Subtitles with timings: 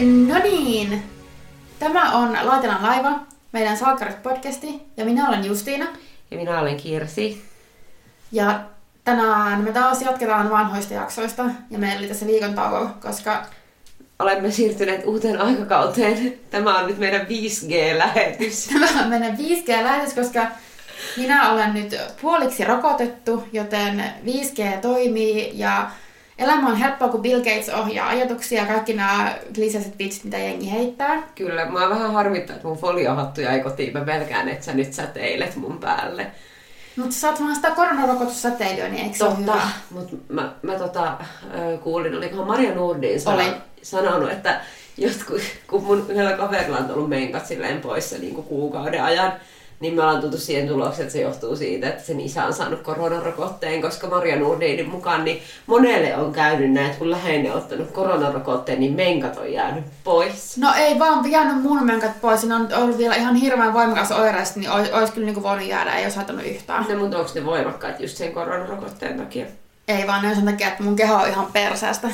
[0.00, 1.02] No niin,
[1.78, 3.20] tämä on Laitelan laiva,
[3.52, 5.86] meidän Saakkarit-podcasti, ja minä olen Justiina.
[6.30, 7.44] Ja minä olen Kirsi.
[8.32, 8.60] Ja
[9.04, 13.46] tänään me taas jatketaan vanhoista jaksoista, ja meillä oli tässä viikon tauko, koska
[14.18, 16.34] Olemme siirtyneet uuteen aikakauteen.
[16.50, 18.66] Tämä on nyt meidän 5G-lähetys.
[18.72, 20.46] tämä on meidän 5G-lähetys, koska
[21.16, 25.90] minä olen nyt puoliksi rokotettu, joten 5G toimii, ja
[26.38, 30.70] elämä on helppoa, kun Bill Gates ohjaa ajatuksia ja kaikki nämä kliseiset vitsit, mitä jengi
[30.72, 31.22] heittää.
[31.34, 33.92] Kyllä, mua vähän harmittaa, että mun foliohattu jäi kotiin.
[33.92, 36.26] Mä pelkään, että sä nyt säteilet mun päälle.
[36.96, 41.12] Mutta sä oot vaan sitä koronarokotussäteilyä, niin eikö se Totta, mutta mä, mä tota,
[41.82, 43.54] kuulin, olikohan Maria Nordin sano, Oli.
[43.82, 44.60] sanonut, että
[44.96, 49.32] jotkut, kun mun yhdellä kaverilla on ollut menkat silleen poissa niin kuin kuukauden ajan,
[49.80, 52.82] niin me ollaan tultu siihen tulokseen, että se johtuu siitä, että sen isä on saanut
[52.82, 57.90] koronarokotteen, koska Maria Nordinin mukaan niin monelle on käynyt näin, että kun läheinen on ottanut
[57.90, 60.56] koronarokotteen, niin menkat on jäänyt pois.
[60.56, 64.60] No ei vaan jäänyt mun menkat pois, ne on ollut vielä ihan hirveän voimakas oireista,
[64.60, 66.86] niin ois kyllä niinku voinut jäädä, ei olisi haitannut yhtään.
[66.88, 69.46] No, mutta onko ne voimakkaat just sen koronarokotteen takia?
[69.88, 72.08] Ei vaan ne on sen takia, että mun keho on ihan perseestä.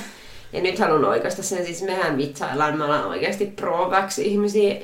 [0.53, 4.75] Ja nyt haluan oikeastaan sen, siis mehän vitsaillaan, me ollaan oikeasti pro ihmisiä,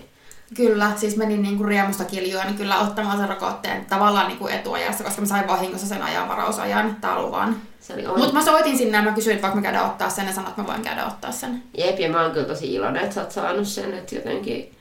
[0.54, 5.20] Kyllä, siis menin niinku riemusta kiljua, niin kyllä ottamaan sen rokotteen tavallaan niinku etuajassa, koska
[5.20, 7.56] mä sain vahingossa sen ajanvarausajan taluvan.
[7.80, 10.26] Se oli Mutta mä soitin sinne ja mä kysyin, että voinko mä käydä ottaa sen
[10.26, 11.62] ja sanoin, että mä voin käydä ottaa sen.
[11.78, 14.72] Jep, ja mä oon kyllä tosi iloinen, että sä oot saanut sen, että jotenkin...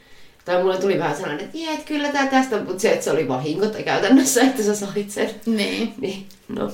[0.46, 3.28] Tai mulle tuli vähän sellainen, että jee, kyllä tää tästä, mutta se, että se oli
[3.28, 5.30] vahinko tai käytännössä, että sä sait sen.
[5.46, 5.94] Niin.
[5.98, 6.72] Niin, no.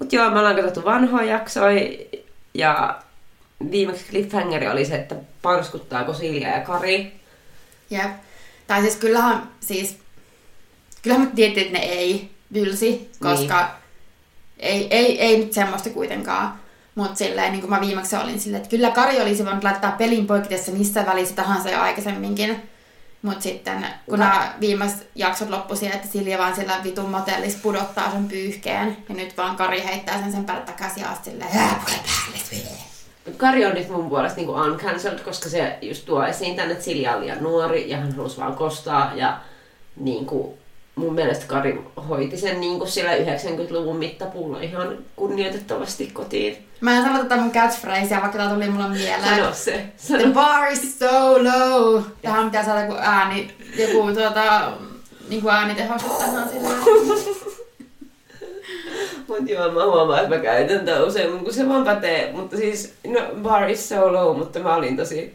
[0.00, 1.88] Mut joo, me ollaan katsottu vanhoja jaksoja,
[2.54, 2.98] ja
[3.70, 7.19] viimeksi cliffhangeri oli se, että parskuttaako Silja ja Kari.
[7.90, 8.10] Jep.
[8.66, 9.98] Tai siis kyllähän, siis,
[11.02, 13.72] kyllähän me tiedettiin, että ne ei vylsi, koska niin.
[14.58, 16.60] ei, ei, ei nyt semmoista kuitenkaan.
[16.94, 20.26] Mutta silleen, niin kuin mä viimeksi olin silleen, että kyllä Kari olisi voinut laittaa pelin
[20.26, 22.70] poikitessa missä välissä tahansa jo aikaisemminkin.
[23.22, 28.10] Mutta sitten, kun nämä viimeiset jaksot loppu siihen, että Silja vaan sillä vitun motellis pudottaa
[28.10, 28.96] sen pyyhkeen.
[29.08, 32.39] Ja nyt vaan Kari heittää sen sen päälle takaisin ja silleen, päälle.
[33.40, 37.14] Kari on nyt mun puolesta niinku uncancelled, koska se just tuo esiin tänne, että Silja
[37.14, 39.12] on liian nuori ja hän halusi vaan kostaa.
[39.14, 39.38] Ja
[39.96, 40.58] niinku,
[40.94, 46.66] mun mielestä Kari hoiti sen niinku sillä 90-luvun mittapuulla ihan kunnioitettavasti kotiin.
[46.80, 49.36] Mä en sano tätä mun catchphrasea, vaikka tää tuli mulle mieleen.
[49.36, 49.72] Sano se.
[49.72, 50.34] The Sano.
[50.34, 52.02] bar is so low.
[52.22, 54.72] Tähän pitää saada joku ääni, joku tuota,
[55.28, 57.49] niin kuin äänitehostus tähän silleen.
[59.74, 62.32] Mä huomaan, että mä käytän tää usein, kun se vaan pätee.
[62.32, 65.34] Mutta siis, no bar is so low, mutta mä olin tosi...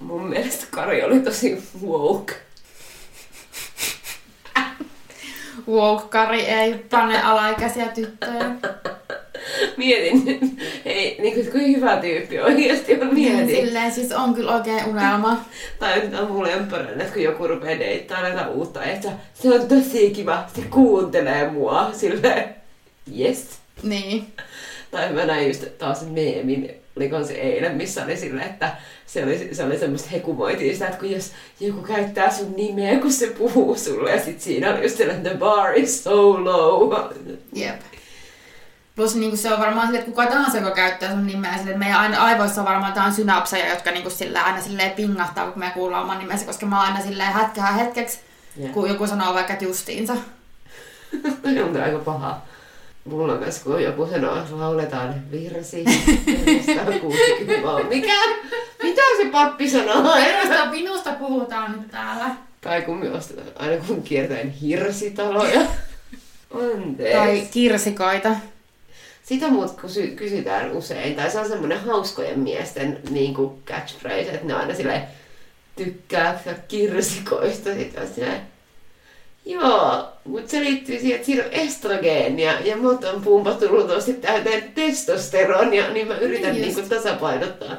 [0.00, 2.34] Mun mielestä Kari oli tosi woke.
[5.68, 8.50] Woke-kari ei pane alaikäisiä tyttöjä.
[9.76, 10.40] Mietin,
[10.84, 13.48] hei, niin kuin, kuin hyvä tyyppi oikeasti on mietin.
[13.48, 15.44] Silleen siis on kyllä oikein unelma.
[15.78, 20.10] Tai on mun lempärinen, että kun joku rupeaa deittaamaan jotain uutta, että se on tosi
[20.10, 22.59] kiva, se kuuntelee mua, silleen,
[23.18, 23.46] yes.
[23.82, 24.32] Niin.
[24.90, 29.48] Tai mä näin just taas meemin, oliko se eilen, missä oli silleen, että se oli,
[29.52, 33.76] se oli semmoista hekumoitiin sitä, että kun jos joku käyttää sun nimeä, kun se puhuu
[33.76, 36.94] sulle, ja sit siinä oli just sellainen, the bar is so low.
[37.54, 37.80] Jep.
[38.96, 41.78] Plus niin se on varmaan sille, että kuka tahansa, joka käyttää sun nimeä, sille, että
[41.78, 45.70] meidän aina aivoissa on varmaan jotain synapseja, jotka niin sillä aina silleen pingahtaa, kun me
[45.74, 48.20] kuullaan oman nimensä, koska mä aina silleen hätkähä hetkeksi,
[48.56, 48.72] Jep.
[48.72, 50.16] kun joku sanoo vaikka justiinsa.
[51.54, 52.40] Se on aika paha.
[53.10, 55.84] Mulla myös, kun joku sanoo, että lauletaan virsi,
[56.76, 58.14] 160 Mikä?
[58.82, 60.16] Mitä se pappi sanoo?
[60.16, 62.30] Minusta, minusta puhutaan nyt täällä.
[62.60, 65.60] Tai kun me ostetaan, aina kun kiertäen hirsitaloja.
[66.74, 67.18] Anteeksi.
[67.18, 68.36] Tai kirsikoita.
[69.22, 74.46] Sitä muut kysy- kysytään usein, tai se on semmoinen hauskojen miesten niin kuin catchphrase, että
[74.46, 75.02] ne aina silleen
[75.76, 77.74] tykkää kirsikoista.
[77.74, 78.40] Sitten on silleen,
[79.50, 84.72] joo, mutta se liittyy siihen, että siinä on estrogeenia ja mut on pumpattu luultavasti täyteen
[84.74, 86.88] testosteronia, niin mä yritän Niin niin just.
[86.88, 87.76] kuin tasapainottaa.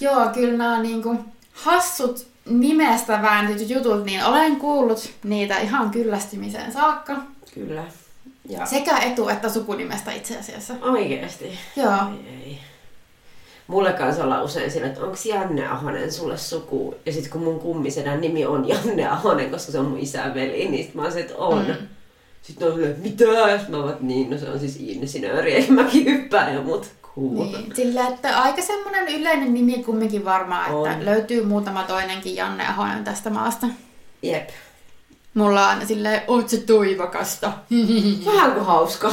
[0.00, 1.16] Joo, kyllä nämä niinku
[1.52, 7.16] hassut nimestä vääntyt jutut, niin olen kuullut niitä ihan kyllästymiseen saakka.
[7.54, 7.84] Kyllä.
[8.48, 10.74] Ja Sekä etu- että sukunimestä itse asiassa.
[10.82, 11.58] oikeesti.
[11.76, 11.92] Joo.
[11.92, 12.58] Ei, ei.
[13.66, 16.94] Mulle kanssa ollaan usein sillä, että onko Janne Ahonen sulle suku?
[17.06, 20.68] Ja sitten kun mun kummisedän nimi on Janne Ahonen, koska se on mun isän veli,
[20.68, 21.66] niin sit mä oon se, että on.
[21.66, 21.74] Mm.
[22.42, 23.24] Sitten on silleen, että mitä?
[23.24, 26.90] Ja sit mä oon, niin, no se on siis insinööri, eikä mäkin hyppää ja mut
[27.02, 27.44] cool.
[27.44, 30.90] Niin, sillä että aika semmoinen yleinen nimi kumminkin varmaan, On.
[30.90, 33.66] että löytyy muutama toinenkin Janne Ahonen tästä maasta.
[34.22, 34.48] Jep.
[35.34, 37.52] Mulla on silleen, oot se toivakasta.
[38.26, 39.12] Vähän kuin hauska.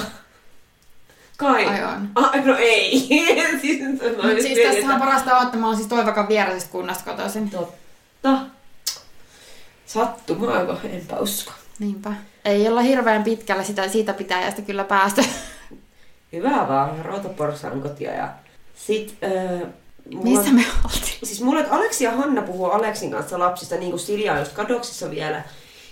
[1.37, 1.65] Kai.
[1.65, 2.09] Ai on.
[2.15, 2.99] Ah, no ei.
[3.61, 7.11] siis, mä Mut siis tässähän että- parasta on, että mä oon siis toivakan viereisessä kunnasta
[7.11, 7.49] kotoisin.
[7.49, 8.39] Totta.
[9.85, 10.77] Sattumaako?
[10.83, 11.51] Enpä usko.
[11.79, 12.13] Niinpä.
[12.45, 15.23] Ei olla hirveän pitkällä sitä, siitä pitäjästä kyllä päästä.
[16.33, 18.29] Hyvä vaan, Rautaporsaan kotia ja
[18.75, 19.17] sit...
[19.23, 19.57] Öö,
[20.13, 21.17] mulla- Missä me oltiin?
[21.23, 24.51] Siis mulle, että Aleksi ja Hanna puhuu Aleksin kanssa lapsista, niin kuin Silja on just
[24.53, 25.43] kadoksissa vielä.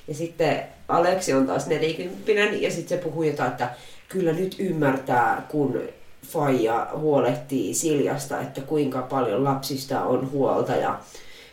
[0.07, 3.69] Ja sitten Aleksi on taas nelikymppinen ja sitten se puhuu jotain, että
[4.11, 5.81] kyllä nyt ymmärtää, kun
[6.27, 10.99] Faija huolehtii Siljasta, että kuinka paljon lapsista on huolta ja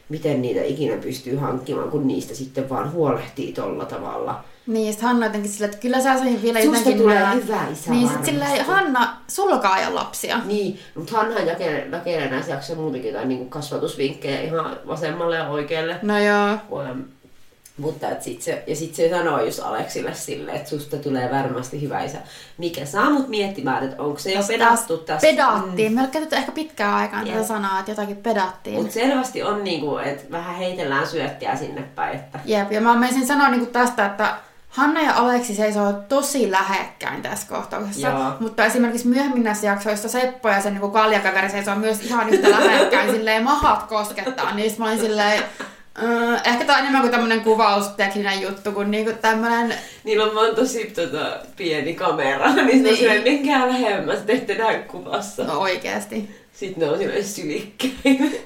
[0.09, 4.45] miten niitä ikinä pystyy hankkimaan, kun niistä sitten vaan huolehtii tolla tavalla.
[4.67, 7.67] Niin, sit Hanna jotenkin sillä, että kyllä sä saisin vielä Susta jotenkin tulee nää- hyvä
[7.73, 8.31] isä Niin sit varmasti.
[8.31, 10.41] silleen, Hanna, sulkaa jo lapsia.
[10.45, 11.89] Niin, mutta Hanna jakelee,
[12.31, 15.97] näissä jaksoissa muutenkin jotain niin kasvatusvinkkejä ihan vasemmalle ja oikealle.
[16.03, 16.53] No joo.
[16.71, 17.05] Um,
[17.79, 21.83] mutta et sit se, ja sitten se sanoo just Aleksille sille, että susta tulee varmasti
[21.83, 22.19] hyvä isä.
[22.59, 25.27] Mikä saa mut miettimään, että onko se jo pedattu tästä.
[25.27, 25.93] Pedattiin.
[25.93, 27.47] Me ei ole käytetty ehkä pitkään aikaan tätä Jep.
[27.47, 28.77] sanaa, että jotakin pedattiin.
[28.77, 32.17] Mutta selvästi on niinku, että vähän heitellään syöttiä sinne päin.
[32.17, 32.39] Että...
[32.45, 34.35] Jep, ja mä menisin sanoa niinku tästä, että
[34.69, 38.09] Hanna ja Aleksi seisoo tosi lähekkäin tässä kohtauksessa.
[38.09, 38.33] Joo.
[38.41, 43.11] Mutta esimerkiksi myöhemmin näissä jaksoissa Seppo ja sen niinku kaljakaveri seisoo myös ihan yhtä lähekkäin,
[43.17, 44.55] silleen mahat koskettaa.
[44.55, 45.43] Niin mä olin silleen,
[46.03, 49.75] Uh, ehkä tää on enemmän kuin tämmönen kuvaustekninen juttu, kuin niinku tämmönen...
[50.05, 52.83] Niillä on vaan tosi tota, pieni kamera, niin, niin.
[52.83, 52.97] Niin.
[52.97, 55.45] silleen, menkää lähemmäs, te ette näy kuvassa.
[55.45, 56.31] No oikeesti.
[56.53, 58.41] Sitten ne on silleen sylikkäin.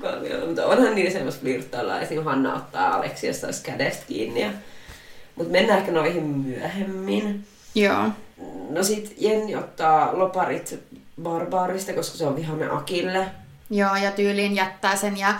[0.46, 2.00] Mutta onhan niillä semmoista flirttailla.
[2.00, 2.24] Esim.
[2.24, 4.40] Hanna ottaa Aleksi jostain kädestä kiinni.
[4.40, 4.50] Ja...
[5.36, 7.44] Mutta mennään ehkä noihin myöhemmin.
[7.74, 8.04] Joo.
[8.70, 10.78] No sit Jenni ottaa loparit
[11.22, 13.26] barbaarista, koska se on vihainen Akille.
[13.70, 15.34] Joo, ja tyyliin jättää sen ja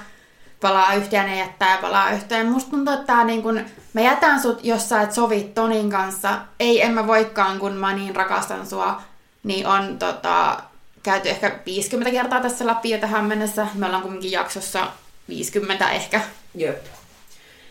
[0.60, 2.46] palaa yhteen ja jättää ja palaa yhteen.
[2.46, 3.60] Musta tuntuu, että tää niin kun,
[3.92, 6.38] mä jätän sut, jos sä et sovi Tonin kanssa.
[6.60, 9.02] Ei, en mä voikaan, kun mä niin rakastan sua.
[9.42, 10.62] Niin on tota,
[11.02, 13.66] käyty ehkä 50 kertaa tässä läpi jo tähän mennessä.
[13.74, 14.86] Me ollaan kumminkin jaksossa
[15.28, 16.20] 50 ehkä.
[16.54, 16.84] Jöp.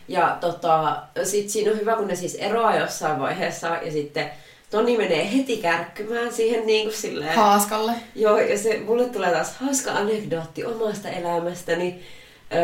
[0.07, 4.31] Ja tota, sit siinä on hyvä, kun ne siis eroaa jossain vaiheessa ja sitten
[4.69, 7.35] Toni menee heti kärkkymään siihen niin kuin silleen...
[7.35, 7.91] Haaskalle.
[8.15, 12.03] Joo, ja se, mulle tulee taas hauska anekdootti omasta elämästäni.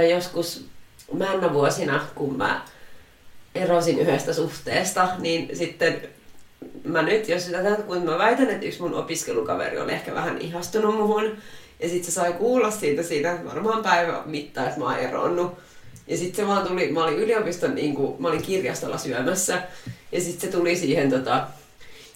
[0.10, 0.66] Joskus
[1.14, 2.66] männä vuosina, kun mä
[3.56, 6.02] erosin yhdestä suhteesta, niin sitten
[6.84, 10.96] mä nyt, jos sitä kun mä väitän, että yksi mun opiskelukaveri oli ehkä vähän ihastunut
[10.96, 11.38] muhun,
[11.80, 15.58] ja sitten se sai kuulla siitä siinä varmaan päivän mittaan, että mä oon eronnut.
[16.08, 19.62] Ja sitten se vaan tuli, mä olin yliopiston, niin kuin, mä olin kirjastolla syömässä,
[20.12, 21.48] ja sitten se tuli siihen tota,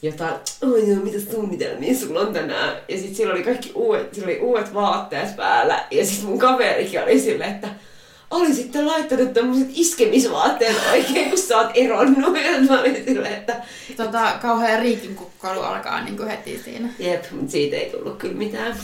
[0.05, 2.77] jotain, oi joo, mitä suunnitelmia sulla on tänään?
[2.89, 5.85] Ja sitten sillä oli kaikki uudet, sillä oli uudet vaatteet päällä.
[5.91, 7.67] Ja sitten mun kaverikin oli silleen, että
[8.31, 12.37] olisitte laittanut tämmöiset iskemisvaatteet oikein, kun sä oot eronnut.
[12.37, 13.55] Ja mä olin silleen, että
[13.97, 16.89] Tota, kauhean riikin kukkailu alkaa niin kuin heti siinä.
[16.99, 18.75] jep, mutta siitä ei tullut kyllä mitään.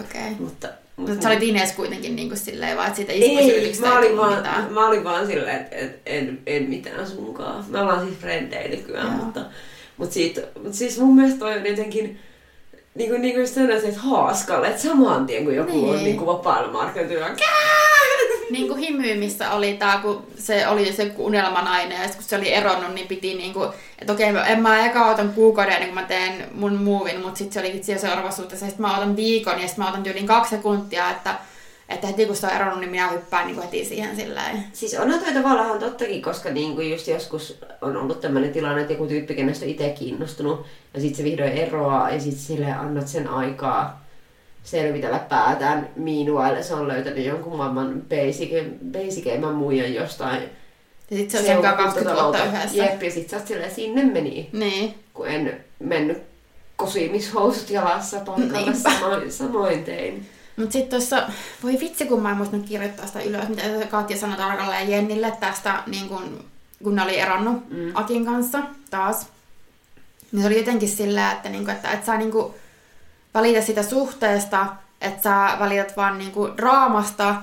[0.00, 0.20] Okei.
[0.20, 0.34] Okay.
[0.38, 4.16] Mutta, Mutta sä olit Ines kuitenkin niin kuin silleen, vaan että siitä ei, mä olin,
[4.16, 4.72] vaan, mitään.
[4.72, 7.64] mä olin vaan silleen, että et, en, en mitään sunkaan.
[7.68, 9.24] Me ollaan siis frendejä nykyään, Joo.
[9.24, 9.40] mutta,
[9.96, 10.14] mutta,
[10.62, 12.18] mutta siis mun mielestä toi on jotenkin
[12.94, 15.90] niin kuin, niin kuin sanoisin, että haaskalle, että saman tien kun joku niin.
[15.90, 16.16] on Niin.
[16.16, 17.26] kuin vapaalla markkinoilla,
[18.50, 22.52] Niin kuin himyimissä oli tää, kun se oli se unelmanainen ja sit kun se oli
[22.52, 23.64] eronnut, niin piti niinku,
[23.98, 27.52] että okei, en mä eka otan kuukauden ennen kuin mä teen mun muuvin, mutta sitten
[27.52, 30.50] se olikin siellä seuraavassa suhteessa, sit mä otan viikon ja sitten mä otan tyyliin kaksi
[30.50, 31.34] sekuntia, että,
[31.88, 34.64] että heti kun se on eronnut, niin minä hyppään niinku heti siihen silleen.
[34.72, 39.06] Siis onhan toi tavallaan tottakin, koska niinku just joskus on ollut tämmöinen tilanne, että joku
[39.06, 44.04] tyyppi, kenestä itse kiinnostunut, ja sitten se vihdoin eroaa, ja sitten sille annat sen aikaa
[44.62, 45.88] selvitellä päätään.
[45.96, 48.50] Meanwhile se on löytänyt jonkun maailman basic,
[48.92, 50.42] basicemman muijan jostain
[51.10, 52.84] Ja sitten se on sen kanssa 20 vuotta yhdessä.
[52.84, 54.94] Jep, ja sit sä oot silleen, sinne meni, Niin.
[55.14, 56.22] kun en mennyt
[56.76, 60.26] kosimishousut jalassa paikalle, samoin, samoin tein.
[60.56, 61.28] Mutta sitten tuossa,
[61.62, 65.82] voi vitsi kun mä en muistanut kirjoittaa sitä ylös, mitä Katja sanoi tarkalleen Jennille tästä,
[65.86, 66.44] niin kun,
[66.84, 67.90] kun ne oli eronnut mm.
[67.94, 68.58] Akin kanssa
[68.90, 69.26] taas.
[70.32, 72.54] Niin se oli jotenkin silleen, että, niinku, että et sä niinku
[73.34, 74.66] välitä sitä suhteesta,
[75.00, 77.34] että sä välität vaan niinku draamasta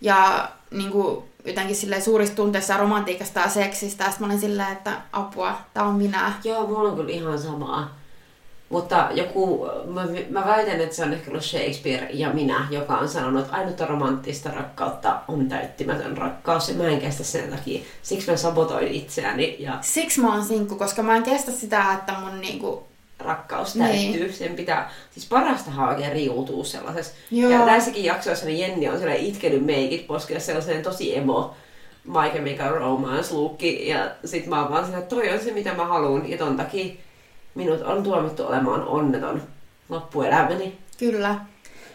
[0.00, 4.04] ja niinku jotenkin silleen suurista tunteista ja romantiikasta ja seksistä.
[4.04, 6.32] Ja sit mä olin silleen, että apua, tää on minä.
[6.44, 7.97] Joo, mulla on kyllä ihan samaa.
[8.68, 13.08] Mutta joku, mä, mä väitän, että se on ehkä ollut Shakespeare ja minä, joka on
[13.08, 17.80] sanonut, että ainutta romanttista rakkautta on täyttymätön rakkaus ja mä en kestä sen takia.
[18.02, 22.12] Siksi mä sabotoin itseäni ja Siksi mä oon sinkku, koska mä en kestä sitä, että
[22.20, 22.86] mun niinku...
[23.18, 24.12] rakkaus Niin.
[24.12, 24.32] täyttyy.
[24.32, 27.14] Sen pitää, siis parastahan on oikein riutuu sellaisessa.
[27.30, 27.50] Joo.
[27.50, 31.54] Ja näissäkin jaksoissa niin Jenni on sellainen itkenyt meikit poskella sellainen tosi emo
[32.04, 33.88] My Chemical Romance luukki.
[33.88, 36.30] Ja sit mä oon vaan siinä, että toi on se mitä mä haluan.
[36.30, 36.94] Ja ton takia
[37.54, 39.42] minut on tuomittu olemaan onneton
[39.88, 40.78] loppuelämäni.
[40.98, 41.34] Kyllä.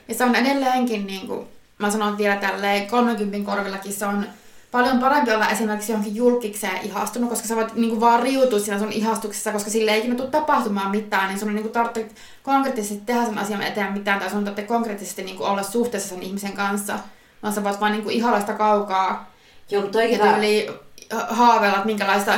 [0.07, 4.25] Ja se on edelleenkin, niin kuin mä sanon vielä tälleen, 30 korvillakin se on
[4.71, 8.79] paljon parempi olla esimerkiksi johonkin julkikseen ihastunut, koska sä voit niin kuin vaan riutua siinä
[8.79, 12.07] sun ihastuksessa, koska sille ei ikinä tule tapahtumaan mitään, niin sun ei niin kuin tarvitse
[12.43, 16.23] konkreettisesti tehdä sen asian eteen mitään, tai sun tarvitse konkreettisesti niin kuin olla suhteessa sen
[16.23, 16.99] ihmisen kanssa,
[17.43, 19.33] vaan sä voit vaan niin kuin ihailla sitä kaukaa
[19.69, 20.67] Joo, mutta ja tyyli
[21.29, 22.33] haaveilla, että minkälaista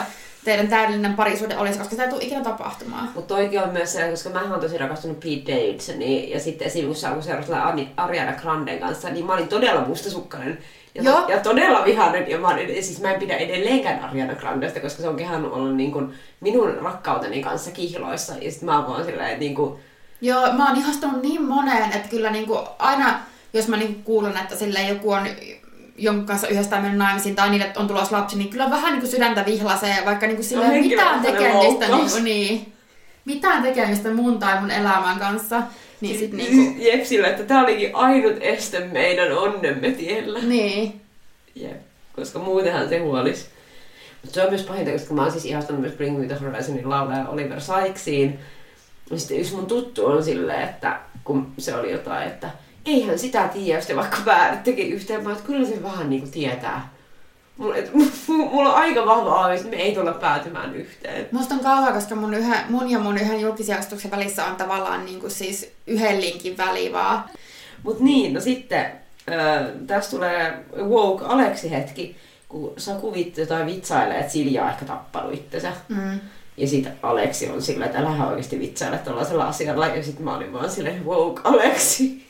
[0.46, 3.10] teidän täydellinen parisuhde olisi, koska se ei tule ikinä tapahtumaan.
[3.16, 7.08] Mutta toikin on myös se, koska mä oon tosi rakastunut Pete Davidsoniin ja sitten esimerkiksi
[7.08, 10.58] kun seurasi Ani- Ariana Granden kanssa, niin mä olin todella mustasukkainen
[10.96, 11.28] ja, Joo.
[11.28, 12.30] ja todella vihainen.
[12.30, 15.76] Ja mä, olin, siis mä en pidä edelleenkään Ariana Grandesta, koska se on kehannut ollut
[15.76, 18.34] niin kuin minun rakkauteni kanssa kihloissa.
[18.42, 19.80] Ja sitten mä oon vaan silleen, niin kuin,
[20.22, 23.20] Joo, mä oon ihastunut niin moneen, että kyllä niinku aina,
[23.54, 25.28] jos mä niinku kuulen, että sille joku on
[25.98, 29.46] jonkun kanssa yhdestään mennyt naimisiin tai niille on tulossa lapsi, niin kyllä vähän niinku sydäntä
[29.46, 31.92] vihlasee, vaikka niinku sille On ei ole mitään tekemistä, loukkaus.
[31.92, 32.74] niinku, niin,
[33.26, 35.62] mitään tekemistä mun tai mun elämän kanssa.
[36.02, 40.40] Niin sit niinku, Jep, sillä, että tää olikin ainut este meidän onnemme tiellä.
[40.40, 41.02] niin.
[41.56, 41.82] Jep,
[42.16, 43.50] koska muutenhan se huolis.
[44.22, 46.90] Mutta se on myös pahinta, koska mä oon siis ihastunut myös Bring Me The Horizonin
[46.90, 48.40] laulaja Oliver Sykesiin.
[49.12, 52.50] Ja sitten yksi mun tuttu on silleen, että kun se oli jotain, että
[52.86, 56.96] eihän sitä tiedä, jos te vaikka päädyttekin yhteen, vaan että kyllä se vähän niinku tietää.
[57.58, 57.92] Mulla, et,
[58.28, 61.28] mulla on aika vahva aavis, että me ei tulla päätymään yhteen.
[61.32, 65.30] Musta on kauhea, koska mun, yhä, mun ja mun yhden julkisjaksotuksen välissä on tavallaan niinku
[65.30, 67.24] siis yhden linkin väli vaan.
[67.84, 68.86] Mut niin, no sitten
[69.32, 72.16] äh, tässä tulee woke Aleksi hetki,
[72.50, 75.72] kun sä kuvit jotain vitsailee, että Silja on ehkä tappanut itsensä.
[75.90, 76.20] Mm.
[76.58, 79.88] Ja sitten Aleksi on sillä, että älä oikeasti vitsaile tällaisella asialla.
[79.88, 82.26] Ja sitten mä olin vaan silleen, woke Aleksi.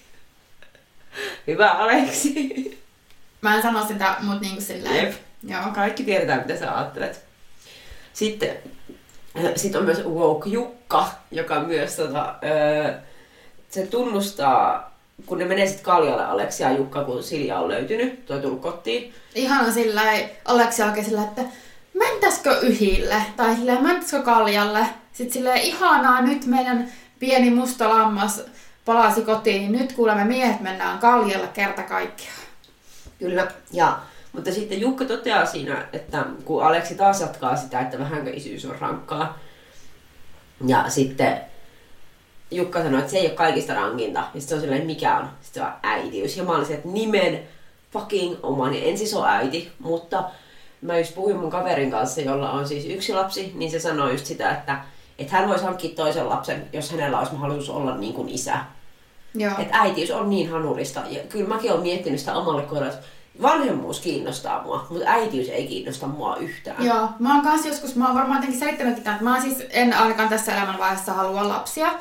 [1.48, 2.86] Hyvä Aleksi.
[3.42, 5.06] Mä en sano sitä, mut niinku silleen.
[5.06, 5.14] Jep.
[5.44, 5.62] Joo.
[5.76, 7.26] Kaikki tiedetään, mitä sä ajattelet.
[8.14, 8.58] Sitten
[9.38, 12.94] äh, sit on myös woke Jukka, joka myös tota, öö,
[13.70, 14.96] se tunnustaa,
[15.26, 19.14] kun ne menee sitten Kaljalle Aleksi ja Jukka, kun Silja on löytynyt, toi tullut kotiin.
[19.36, 20.02] Ihana sillä
[20.46, 21.42] Aleksi oikein sillä, että
[21.94, 23.22] mentäskö yhille?
[23.36, 24.86] Tai sillä mentäskö kaljalle?
[25.14, 28.42] Sitten sillä ihanaa, nyt meidän pieni musta lammas
[28.86, 32.36] palasi kotiin, niin nyt kuulemme miehet mennään kaljalle kerta kaikkiaan.
[33.20, 34.00] Kyllä, ja,
[34.34, 38.80] mutta sitten Jukka toteaa siinä, että kun Aleksi taas jatkaa sitä, että vähänkö isyys on
[38.80, 39.40] rankkaa,
[40.68, 41.42] ja sitten
[42.52, 45.30] Jukka sanoi, että se ei ole kaikista rankinta, ja sitten se on silleen, mikä on?
[45.42, 47.48] Sitten se on äitiys, ja mä olin se, että nimen
[47.94, 50.24] fucking omani, en siis ole äiti, mutta
[50.82, 54.26] mä just puhuin mun kaverin kanssa, jolla on siis yksi lapsi, niin se sanoi just
[54.26, 54.78] sitä, että,
[55.20, 58.58] että hän voisi hankkia toisen lapsen, jos hänellä olisi mahdollisuus olla niin kuin isä.
[59.36, 59.54] Joo.
[59.60, 61.02] Että äitiys on niin hanurista.
[61.10, 63.06] Ja kyllä mäkin olen miettinyt sitä omalle kohdalle, että
[63.42, 66.86] vanhemmuus kiinnostaa mua, mutta äitiys ei kiinnosta mua yhtään.
[66.86, 70.30] Joo, mä oon kanssa joskus, mä oon varmaan jotenkin selittänyt että mä siis en ainakaan
[70.30, 71.92] tässä elämänvaiheessa halua lapsia.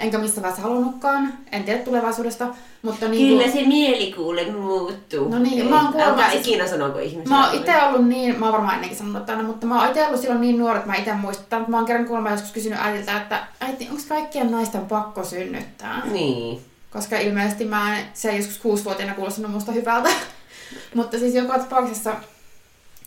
[0.00, 1.32] Enkä missä vaiheessa halunnutkaan.
[1.52, 2.46] En tiedä tulevaisuudesta.
[2.82, 5.28] Mutta niin Kyllä se mielikuule muuttuu.
[5.28, 7.36] No niin, Ei, mä oon kuullut siis- ikinä sanonko ihmisille.
[7.36, 10.06] Mä oon itse ollut niin, mä oon varmaan ennenkin sanonut tänne, mutta mä oon itse
[10.06, 12.78] ollut silloin niin nuori, että mä itse muistan, että mä oon kerran kuulemma joskus kysynyt
[12.82, 16.02] äitiltä, että äiti, onko kaikkien naisten pakko synnyttää?
[16.12, 16.60] Niin.
[16.90, 20.08] Koska ilmeisesti mä en, se ei joskus kuusivuotiaana kuulostanut musta hyvältä.
[20.94, 22.16] mutta siis joka tapauksessa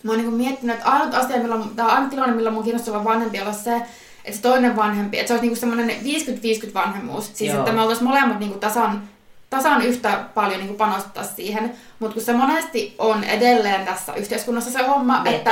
[0.04, 3.42] mä oon niinku miettinyt, että ainut asia, millä, tai ainut tilanne, millä mun kiinnostava vanhempi
[3.42, 3.76] olla se,
[4.26, 5.90] että se toinen vanhempi, että se olisi niinku semmoinen
[6.70, 7.32] 50-50 vanhemmuus.
[7.34, 7.60] Siis Joo.
[7.60, 9.10] että me oltaisiin molemmat niinku tasan,
[9.56, 11.74] tasan yhtä paljon niinku panostaa siihen.
[12.00, 15.52] Mutta kun se monesti on edelleen tässä yhteiskunnassa se homma, että,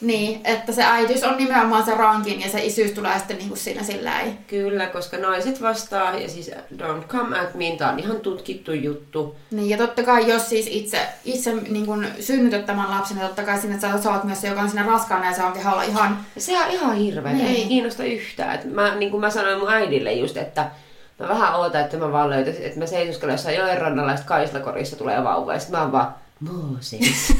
[0.00, 3.82] niin, että se äitiys on nimenomaan se rankin ja se isyys tulee sitten niinku siinä
[3.82, 4.32] sillä ei.
[4.46, 9.36] Kyllä, koska naiset vastaa, ja siis don't come at me, tää on ihan tutkittu juttu.
[9.50, 13.42] Niin, ja totta kai jos siis itse, itse niin kun synnytät tämän lapsen, niin totta
[13.42, 15.82] kai sinne sä, sä oot myös se, joka on siinä raskaana ja se on kehalla
[15.82, 16.18] ihan...
[16.38, 17.46] Se on ihan hirveä, Niin.
[17.46, 18.54] ei kiinnosta yhtään.
[18.54, 20.70] Et mä, niin kuin mä sanoin mun äidille just, että
[21.18, 24.96] mä vähän ootan, että mä vaan löytäisin, että mä seisoskelen jossain joen rannalla ja Kaislakorissa
[24.96, 27.00] tulee vauva ja sit mä oon vaan Mooses.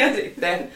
[0.00, 0.68] ja sitten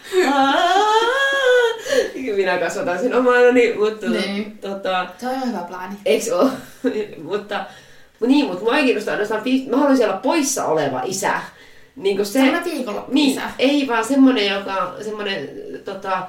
[2.36, 4.58] minä kasvatan sen omanani, mutta Niin.
[4.58, 5.94] tota, Se on hyvä plääni.
[6.06, 6.50] Eiks oo?
[7.30, 7.64] mutta,
[8.26, 11.32] niin, mutta mua ei kiinnosta ainoastaan, mä haluaisin olla poissa oleva isä.
[11.96, 13.42] Niin kuin se, Sellainen viikonloppu niin, isä.
[13.58, 15.48] ei vaan semmonen, joka, semmonen
[15.84, 16.22] tota,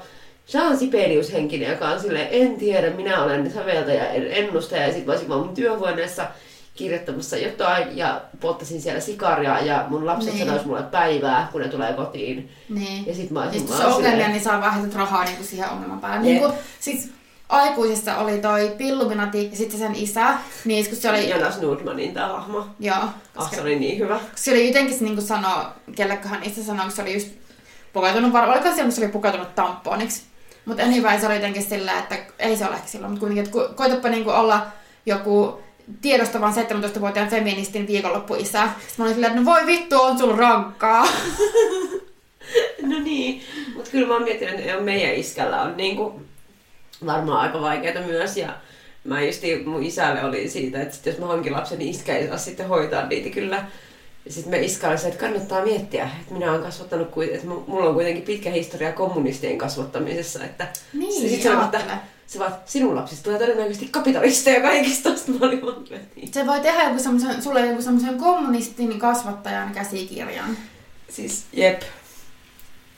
[0.54, 4.82] Jean Sibelius henkinen, joka on silleen, en tiedä, minä olen säveltäjä, en ennustaja.
[4.82, 6.28] Ja sitten mä olisin vaan mun työhuoneessa
[6.76, 10.46] kirjoittamassa jotain ja polttasin siellä sikaria ja mun lapset Niin.
[10.46, 12.50] sanois mulle päivää, kun ne tulee kotiin.
[12.70, 13.08] Niin.
[13.08, 15.48] Ja sit mä olisin sit se on ongelmia, niin saa vähän sit rahaa niin kuin
[15.48, 16.26] siihen ongelman päälle.
[16.26, 17.10] Niin kuin, siis
[17.50, 20.34] aikuisissa oli toi Pilluminati ja sitten sen isä,
[20.66, 21.30] niin kun se oli...
[21.30, 22.66] Jonas Nordmanin tää hahmo.
[22.80, 24.20] Joo, Ah, koska se oli niin hyvä.
[24.36, 25.64] se oli jotenkin se niin sanoi,
[25.96, 27.28] kelleköhän itse sanoi, kun se oli just
[27.94, 30.22] pukeutunut, var- oliko se, kun se oli pukeutunut tamponiksi.
[30.66, 33.74] Mutta anyway, se oli jotenkin sillä, että ei se ole silloin, mutta kuitenkin, että ko-
[33.76, 34.68] koitapa niin olla
[35.06, 35.62] joku
[36.02, 38.64] tiedostavan 17-vuotiaan feministin viikonloppuisä.
[38.68, 41.08] Sitten mä olin silleen, että no voi vittu, on sulla rankkaa.
[42.82, 43.42] No niin,
[43.76, 46.22] mutta kyllä mä oon miettinyt, että meidän iskällä on niinku
[47.06, 48.38] varmaan aika vaikeaa myös.
[48.38, 48.54] Ja
[49.04, 52.28] mä just mun isälle oli siitä, että sit jos mä hankin lapsen, niin iskä ei
[52.28, 53.66] saa sitten hoitaa niitä kyllä.
[54.30, 57.88] Sitten me iskä oli se, että kannattaa miettiä, että minä olen kasvattanut, että mu- mulla
[57.90, 60.44] on kuitenkin pitkä historia kommunistien kasvattamisessa.
[60.44, 62.00] Että Niin, sit se, oli, että ajattele.
[62.28, 65.16] se vaan, sinun lapsista tulee todennäköisesti kapitalisteja kaikista.
[65.16, 66.34] Sitten mä olin vaan, että niin.
[66.34, 70.58] Se voi tehdä joku semmoisen, sulle joku semmoisen kommunistin kasvattajan käsikirjan.
[71.10, 71.82] Siis jep.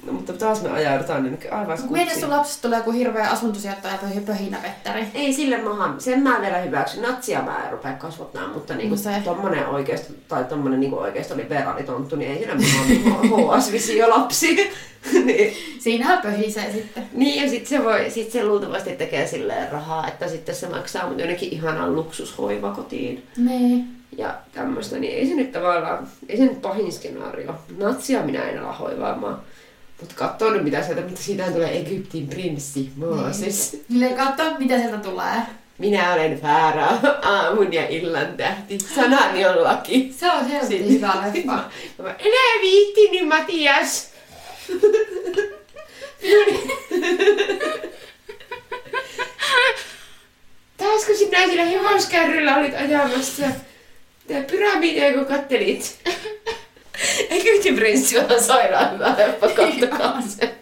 [0.05, 2.19] No, mutta taas me ajaudutaan niin aivan skutsiin.
[2.19, 5.05] sun lapsesta tulee joku hirveä asuntosijoittaja tai pöhinäpettäri.
[5.13, 7.01] Ei sille maha, sen mä vielä hyväksyn.
[7.01, 9.21] Natsia mä en rupea kasvattaa, mutta niinku No se.
[9.25, 14.55] tommonen oikeesti, tai tommonen niinku oikeesti liberaalitonttu, niin ei sillä maha HS-visio lapsi.
[15.25, 15.53] niin.
[15.79, 17.03] Siinähän pöhisee sitten.
[17.13, 21.07] niin, ja sit se, voi, sit se luultavasti tekee silleen rahaa, että sitten se maksaa
[21.09, 23.23] mut jonnekin ihanan luksushoivakotiin.
[23.37, 23.87] Niin.
[24.17, 27.55] Ja tämmöstä, niin ei se nyt tavallaan, ei se nyt pahin skenaario.
[27.77, 29.41] Natsia minä en ala hoivaamaan.
[30.03, 33.83] Mutta katsoo nyt mitä sieltä, mitä siitä tulee Egyptin prinssi Mooses.
[33.89, 35.35] Niin katso, mitä sieltä tulee.
[35.77, 36.87] Minä olen Fäära,
[37.21, 38.79] aamun ja illan tähti.
[38.79, 40.13] Sanani on laki.
[40.17, 41.69] Se on helvetin hyvä leffa.
[42.03, 44.11] Mä, Enää viitti, niin Matias.
[50.77, 53.45] Taasko sinä sillä hevoskärryllä olit ajamassa?
[54.27, 55.99] Tää pyramidia, kun kattelit.
[57.29, 60.55] Egyptin prinssi on sairaan hyvä leffa, kattokaa se.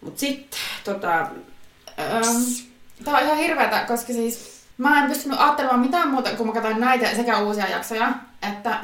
[0.00, 1.26] Mut sitten, tota,
[1.98, 2.44] Öm,
[3.04, 6.80] Tää on ihan hirveetä, koska siis mä en pystynyt ajattelemaan mitään muuta, kun mä katsoin
[6.80, 8.12] näitä sekä uusia jaksoja,
[8.52, 8.78] että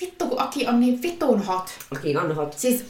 [0.00, 1.70] vittu kun Aki on niin vitun hot.
[1.96, 2.52] Aki on hot.
[2.58, 2.84] Siis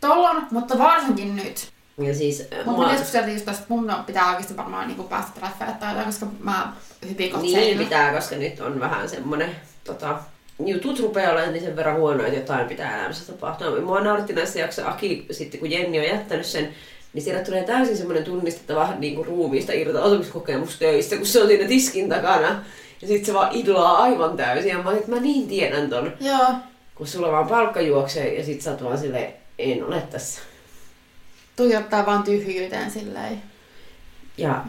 [0.00, 1.68] tollon, mutta varsinkin nyt.
[1.98, 5.40] Ja siis, äh, Mutta me keskusteltiin just tästä, että mun pitää oikeasti varmaan niinku päästä
[5.40, 6.72] treffeille tai jotain, koska mä
[7.08, 10.18] hypin kohta Niin pitää, koska nyt on vähän semmonen tota,
[10.58, 13.80] jutut rupeaa olemaan niin sen verran huonoja, että jotain pitää elämässä tapahtua.
[13.80, 16.68] Mua nauratti näissä jaksoissa Aki, sitten kun Jenni on jättänyt sen,
[17.12, 21.68] niin siellä tulee täysin semmoinen tunnistettava niin kuin ruumiista irtautumiskokemus töistä, kun se on siinä
[21.68, 22.64] tiskin takana.
[23.02, 24.70] Ja sitten se vaan idlaa aivan täysin.
[24.70, 26.12] Ja mä että mä niin tiedän ton.
[26.20, 26.48] Joo.
[26.94, 30.40] Kun sulla vaan palkka juoksee ja sit sä oot vaan silleen, en ole tässä.
[31.56, 33.42] Tuijottaa vaan tyhjyyteen silleen.
[34.38, 34.64] Ja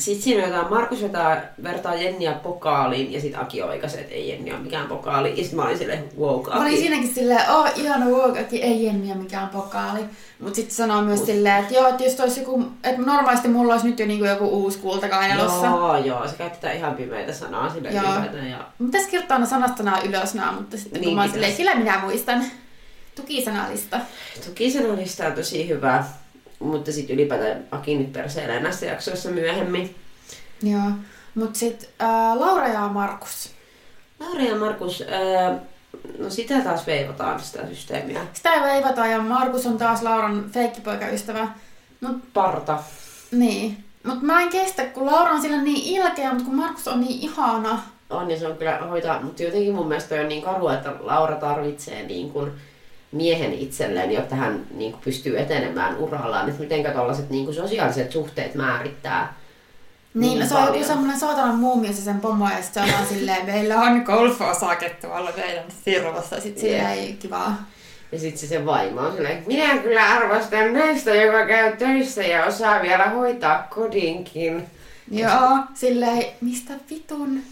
[0.00, 4.28] sitten siinä on jotain, Markus vetää, vertaa Jenniä pokaaliin ja sitten Aki oikaisee, että ei
[4.28, 5.30] Jenni ole mikään pokaali.
[5.30, 6.76] Ja sitten mä olin silleen, wow, Mä olin Aki.
[6.76, 10.00] siinäkin silleen, oh ihana Walkakin, ei Jenniä mikään pokaali.
[10.40, 13.86] Mut sitten sanoo myös silleen, että joo, että jos olisi joku, että normaalisti mulla olisi
[13.86, 15.66] nyt jo niinku joku uusi kultakainalossa.
[15.66, 18.02] Joo, joo, se käyttää ihan pimeitä sanaa sille Joo.
[18.04, 18.50] ylipäätään.
[18.50, 18.58] Ja...
[18.78, 21.56] Mitäs kirjoittaa aina sanasta nämä ylös nämä, mutta sitten Niin kun mä pitäis.
[21.56, 22.44] silleen, kyllä minä muistan.
[23.14, 23.98] Tukisanalista.
[24.46, 26.04] Toki sanallista on tosi hyvä,
[26.60, 29.94] mutta sitten ylipäätään Aki nyt perseilee näissä jaksoissa myöhemmin.
[30.62, 30.90] Joo.
[31.34, 33.50] Mut sit äh, Laura ja Markus.
[34.20, 35.58] Laura ja Markus, ää,
[36.18, 38.26] no sitä taas veivataan sitä systeemiä.
[38.32, 41.48] Sitä ei veivata ja Markus on taas Lauran feikkipoikaystävä.
[42.00, 42.78] Mut Parta.
[43.30, 43.84] niin.
[44.04, 47.20] Mut mä en kestä, kun Laura on sillä niin ilkeä, mutta kun Markus on niin
[47.20, 47.82] ihana.
[48.10, 51.36] On ja se on kyllä hoitaa, mutta jotenkin mun mielestä on niin karua, että Laura
[51.36, 52.52] tarvitsee niin kuin
[53.12, 56.48] miehen itselleen, jotta hän niin kuin pystyy etenemään urallaan.
[56.48, 59.34] Että mitenkä tollaset niin kuin sosiaaliset suhteet määrittää.
[60.14, 60.86] Niin, Niin se on joku paljon.
[60.88, 64.90] semmonen saatanan muumio se sen pomo ja sit se on vaan silleen, meillä on golf-osake
[65.00, 66.34] tuolla meidän firmassa.
[66.36, 66.98] Ja sit sillä Jep.
[66.98, 67.64] ei kivaa.
[68.12, 72.44] Ja sitten se, se vaimo on silleen, minä kyllä arvostan naista, joka käy töissä ja
[72.44, 74.66] osaa vielä hoitaa kodinkin.
[75.10, 77.42] Joo, silleen, mistä vitun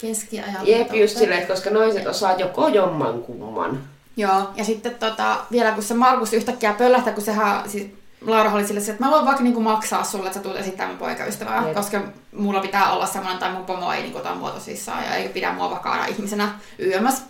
[0.00, 0.66] keskiajan.
[0.66, 3.82] Jep, just silleen, että koska naiset osaa joko jomman kumman.
[4.16, 7.86] Joo, ja sitten tota, vielä kun se Markus yhtäkkiä pöllähtää, kun sehän, siis
[8.20, 10.96] Laura oli sille, että mä voin vaikka niinku maksaa sulle, että sä tulet esittää mun
[10.96, 11.74] poikaystävää, Jep.
[11.74, 12.00] koska
[12.36, 15.52] mulla pitää olla semmoinen, tai mun pomo ei niinku ota mua tosissaan, ja ei pidä
[15.52, 16.48] mua vakaana ihmisenä
[16.78, 17.22] yömässä,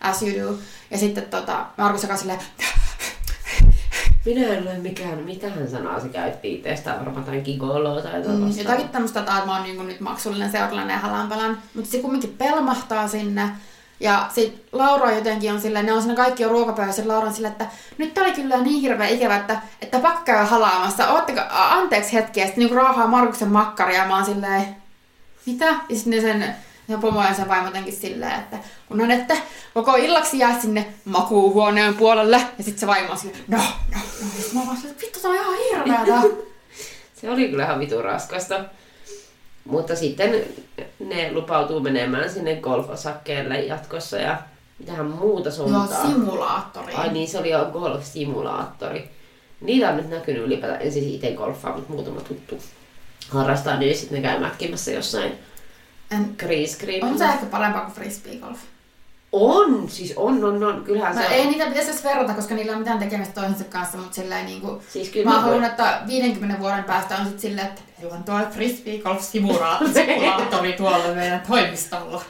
[0.00, 0.58] as you do.
[0.90, 2.40] Ja sitten tota, Markus joka silleen,
[4.24, 8.88] Minä en ole mikään, mitähän sanaa se käytti itsestään, varmaan jotain gigoloa tai mm, jotakin
[8.88, 11.62] tämmöistä, että mä oon niinku nyt maksullinen seuralainen ja halänpälän.
[11.74, 13.50] Mutta se kumminkin pelmahtaa sinne,
[14.00, 17.52] Ja sit Laura jotenkin on silleen, ne on siinä kaikki on ruokapöydässä, Laura on silleen,
[17.52, 17.66] että
[17.98, 21.08] nyt tää oli kyllä niin hirveä ikävä, että, että pakko käydä halaamassa.
[21.08, 24.76] Ootteko, anteeksi hetki, ja sitten niinku raahaa Markuksen makkaria, mä oon silleen,
[25.46, 25.66] mitä?
[25.66, 26.54] Ja sitten sen,
[26.88, 28.56] sen pomo ja sen vaimo jotenkin silleen, että
[28.88, 29.36] kun on, että
[29.74, 33.58] koko illaksi jää sinne makuuhuoneen puolelle, ja sitten se vaimo on silleen, no,
[33.94, 34.26] no, no.
[34.52, 36.22] Mä vaan silleen, vittu, se on ihan hirveetä.
[37.20, 38.64] Se oli kyllä ihan vitun raskasta.
[39.64, 40.44] Mutta sitten
[41.00, 44.38] ne lupautuu menemään sinne golfosakkeelle jatkossa ja
[44.78, 46.06] mitähän muuta Joo, suuntaa.
[46.06, 46.94] simulaattori.
[46.94, 49.08] Ai niin, se oli jo golf-simulaattori.
[49.60, 52.58] Niitä on nyt näkynyt ylipäätään, en siis itse golfaa, mutta muutama tuttu
[53.28, 55.32] harrastaa, niin sitten ne käy mätkimässä jossain
[56.10, 56.36] En,
[57.02, 58.58] on se ehkä parempaa kuin frisbee golf.
[59.32, 60.84] On, siis on, on, on.
[60.84, 61.46] Kyllähän No se ei on.
[61.46, 64.82] niitä pitäisi edes verrata, koska niillä ole mitään tekemistä toisensa kanssa, mutta silleen niinku...
[64.88, 68.24] Siis kyllä mä mä haluan, että 50 vuoden päästä on sit silleen, että meillä on
[68.24, 72.22] tuo frisbee golf simulaattori tuolla meidän toimistolla.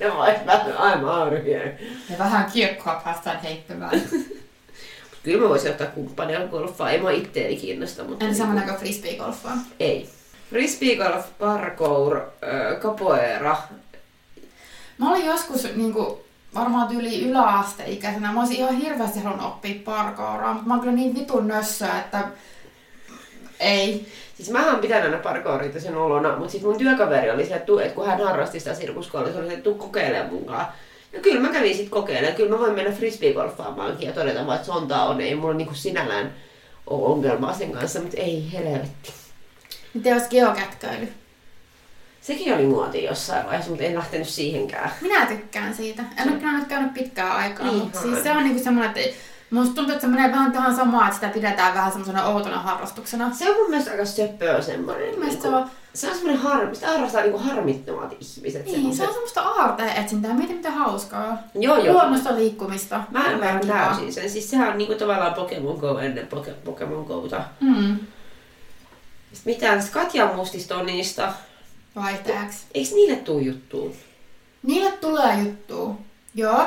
[0.00, 1.78] Ne on I'm out of here.
[2.10, 4.02] Ja vähän kiekkoa päästään heittämään.
[5.22, 6.90] Kyllä mä voisin ottaa kumppania golfaa.
[6.90, 8.24] Ei mua itteeni kiinnosta, mutta...
[8.24, 9.56] En samana kuin frisbee golfaa.
[9.80, 10.08] Ei.
[10.50, 13.56] Frisbee golf, parkour, äh, capoeira.
[15.02, 18.32] Mä olin joskus niinku, varmaan tyyli yläasteikäisenä.
[18.32, 22.28] Mä olisin ihan hirveästi halunnut oppia parkouraa, mutta mä oon kyllä niin vitun nössöä, että
[23.60, 24.06] ei.
[24.36, 27.94] Siis mä oon pitänyt aina parkouria sen olona, mutta sitten mun työkaveri oli se, että,
[27.94, 30.66] kun hän harrasti sitä sirkuskoulua, se oli se, että tuu kokeilemaan mukaan.
[31.12, 32.36] Ja kyllä mä kävin sitten kokeilemaan.
[32.36, 35.20] Kyllä mä voin mennä frisbeegolfaamaankin ja todeta vaan, että sontaa on.
[35.20, 36.34] Ei mulla niinku sinällään
[36.86, 39.12] ole ongelmaa sen kanssa, mutta ei helvetti.
[39.94, 41.08] Miten olisi geokätköily?
[42.22, 44.90] Sekin oli muoti jossain vaiheessa, mutta en lähtenyt siihenkään.
[45.00, 46.02] Minä tykkään siitä.
[46.18, 47.78] En ole kyllä nyt käynyt pitkään aikaa, Ihan.
[47.78, 49.16] mutta siis se on niinku semmoinen, että
[49.50, 53.30] musta tuntuu, että se menee vähän tähän samaan, että sitä pidetään vähän semmoisena outona harrastuksena.
[53.34, 55.08] Se on mun mielestä aika söpöä semmoinen.
[55.10, 58.64] Mun mielestä niinku- se on- se on semmoinen harmi, sitä harrastaa niinku harmittomat ihmiset.
[58.64, 59.06] Niin, se semmoset.
[59.08, 60.34] on semmoista aarteetsintää.
[60.34, 61.38] Mietin mitä hauskaa.
[61.54, 61.94] Joo, joo.
[61.94, 63.00] Luonnosta liikkumista.
[63.10, 63.86] Mä ymmärrän Kivaa.
[63.86, 64.30] täysin sen.
[64.30, 67.44] Siis sehän on niinku tavallaan Pokemon Go ennen Poke- Pokemon Gota.
[67.60, 67.96] Mm.
[69.32, 71.32] Sitten mitään, Katja Mustista on niistä.
[71.96, 72.66] Vaihteeksi.
[72.74, 73.94] Eiks niille tuu juttuun?
[74.62, 75.98] Niille tulee juttu.
[76.34, 76.66] Joo.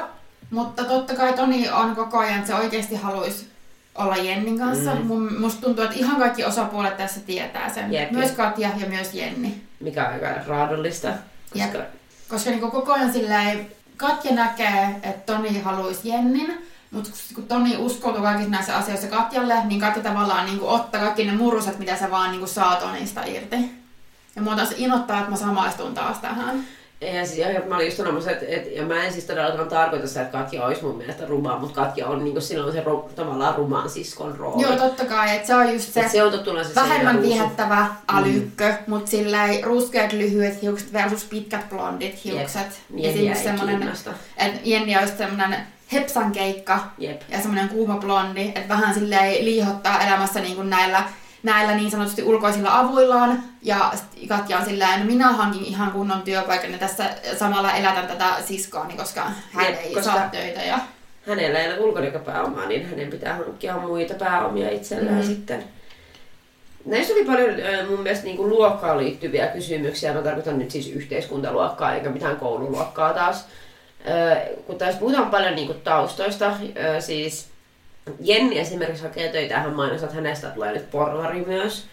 [0.50, 3.48] Mutta totta kai Toni on koko ajan, että se oikeasti haluaisi
[3.96, 4.96] olla Jennin kanssa.
[4.96, 5.06] Mm.
[5.06, 7.94] Mun, musta tuntuu, että ihan kaikki osapuolet tässä tietää sen.
[7.94, 8.32] Jep, myös.
[8.32, 9.62] Katja ja myös Jenni.
[9.80, 11.08] Mikä on aika raadollista.
[11.54, 11.88] Koska Jep.
[12.30, 18.22] Koska niinku koko ajan silleen, Katja näkee, että Toni haluaisi Jennin, mutta kun Toni uskoutuu
[18.22, 22.32] kaikissa näissä asioissa Katjalle, niin Katja tavallaan niinku ottaa kaikki ne muruset, mitä se vaan
[22.32, 23.85] niinku saa Tonista irti.
[24.36, 26.64] Ja mua taas inottaa, että mä samaistun taas tähän.
[27.02, 30.08] ja siis, ja mä olin just sanomassa, että, että, ja mä en siis todellakaan tarkoita
[30.08, 33.56] sitä, että Katja olisi mun mielestä ruma, mutta Katja on niinku silloin se ro, tavallaan
[33.56, 34.62] ruman siskon rooli.
[34.62, 36.32] Joo, totta kai, että se on just se, Et se on
[36.66, 38.78] se vähemmän viehättävä älykkö, mm.
[38.88, 42.82] mutta silleen ruskeat lyhyet hiukset versus pitkät blondit hiukset.
[42.96, 44.14] Jenniä ei semmonen, kiinnosta.
[44.38, 45.56] että Jenni olisi semmonen
[45.94, 47.22] hepsan keikka Jep.
[47.30, 51.04] ja semmoinen kuuma blondi, että vähän silleen liihottaa elämässä niin kuin näillä,
[51.46, 53.44] näillä niin sanotusti ulkoisilla avuillaan.
[53.62, 53.92] Ja
[54.28, 58.94] Katja on silleen, no minä hankin ihan kunnon työpaikan ja tässä samalla elätän tätä siskoani,
[58.98, 59.22] koska
[59.54, 60.62] hän Jep, ei koska- saa töitä.
[60.62, 60.80] Ja...
[61.28, 65.22] hänellä ei ole ulkonäköpääomaa, niin hänen pitää hankkia muita pääomia itselleen Mm.
[65.22, 65.28] mm.
[65.28, 65.64] sitten.
[66.86, 67.50] Näissä oli paljon
[67.90, 70.14] mun mielestä niin kuin luokkaan liittyviä kysymyksiä.
[70.14, 73.46] Mä tarkoitan nyt siis yhteiskuntaluokkaa eikä mitään koululuokkaa taas.
[74.68, 76.54] Kun taas puhutaan paljon niin kuin taustoista,
[77.00, 77.48] siis
[78.20, 81.86] Jenni esimerkiksi hakee töitä, hän mainostaa, että hänestä tulee nyt porvari myös.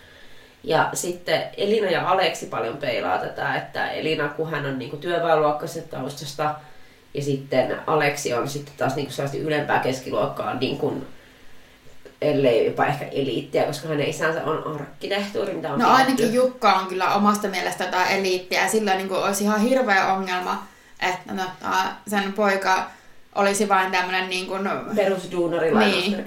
[0.64, 5.96] Ja sitten Elina ja Aleksi paljon peilaa tätä, että Elina, kun hän on niinku työväenluokkaisesta
[5.96, 6.54] taustasta,
[7.14, 11.06] ja sitten Aleksi on sitten taas niinku sellaista ylempää keskiluokkaa, niin kuin,
[12.22, 16.86] ellei jopa ehkä eliittiä, koska hänen isänsä on arkkitehtuuri, mitä on No ainakin Jukka on
[16.86, 20.66] kyllä omasta mielestä jotain eliittiä ja silloin niin kuin olisi ihan hirveä ongelma,
[21.00, 22.90] että no, tää- sen poika
[23.34, 26.24] olisi vain tämmöinen niin kuin, perusduunari Niin.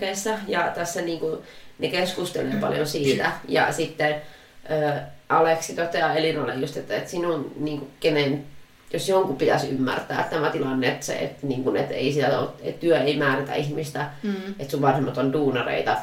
[0.47, 1.43] Ja tässä niinku,
[1.79, 3.31] ne keskustelee paljon siitä.
[3.47, 4.15] Ja sitten
[4.71, 4.91] ö,
[5.29, 8.45] Aleksi toteaa Elinalle just, että, että sinun niinku, kenen,
[8.93, 12.49] jos jonkun pitäisi ymmärtää tämä tilanne, että, se, että, niin kuin, että, ei sitä, ole-
[12.63, 14.35] että työ ei määritä ihmistä, Mm.
[14.59, 15.95] että sun vanhemmat on duunareita.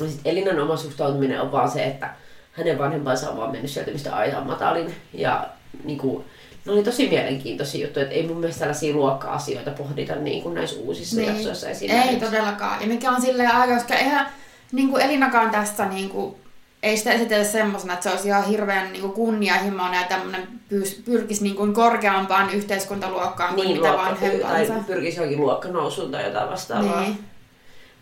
[0.00, 2.10] Ja sitten Elinan oma suhtautuminen on vaan se, että
[2.52, 4.94] hänen vanhempansa on vaan mennyt sieltä, mistä aidan matalin.
[5.14, 5.48] Ja
[5.84, 6.24] niin kuin,
[6.68, 10.80] ne oli tosi mielenkiintoisia juttuja, että ei mun mielestä tällaisia luokka-asioita pohdita niin kuin näissä
[10.80, 11.28] uusissa niin.
[11.28, 12.20] jaksoissa ei esimerkiksi.
[12.20, 12.80] todellakaan.
[12.80, 14.26] Ja mikä on silleen aika, koska eihän
[14.72, 16.34] niin kuin Elinakaan tässä niin kuin,
[16.82, 21.02] ei sitä esitellä semmoisena, että se olisi ihan hirveän niin kuin kunnianhimoinen ja tämmöinen pyys-
[21.04, 24.84] pyrkisi niin kuin korkeampaan yhteiskuntaluokkaan kuin niin, mitä luokka, tai vanhempansa.
[24.86, 27.00] pyrkisi johonkin luokkanousuun tai jotain vastaavaa.
[27.00, 27.18] Niin.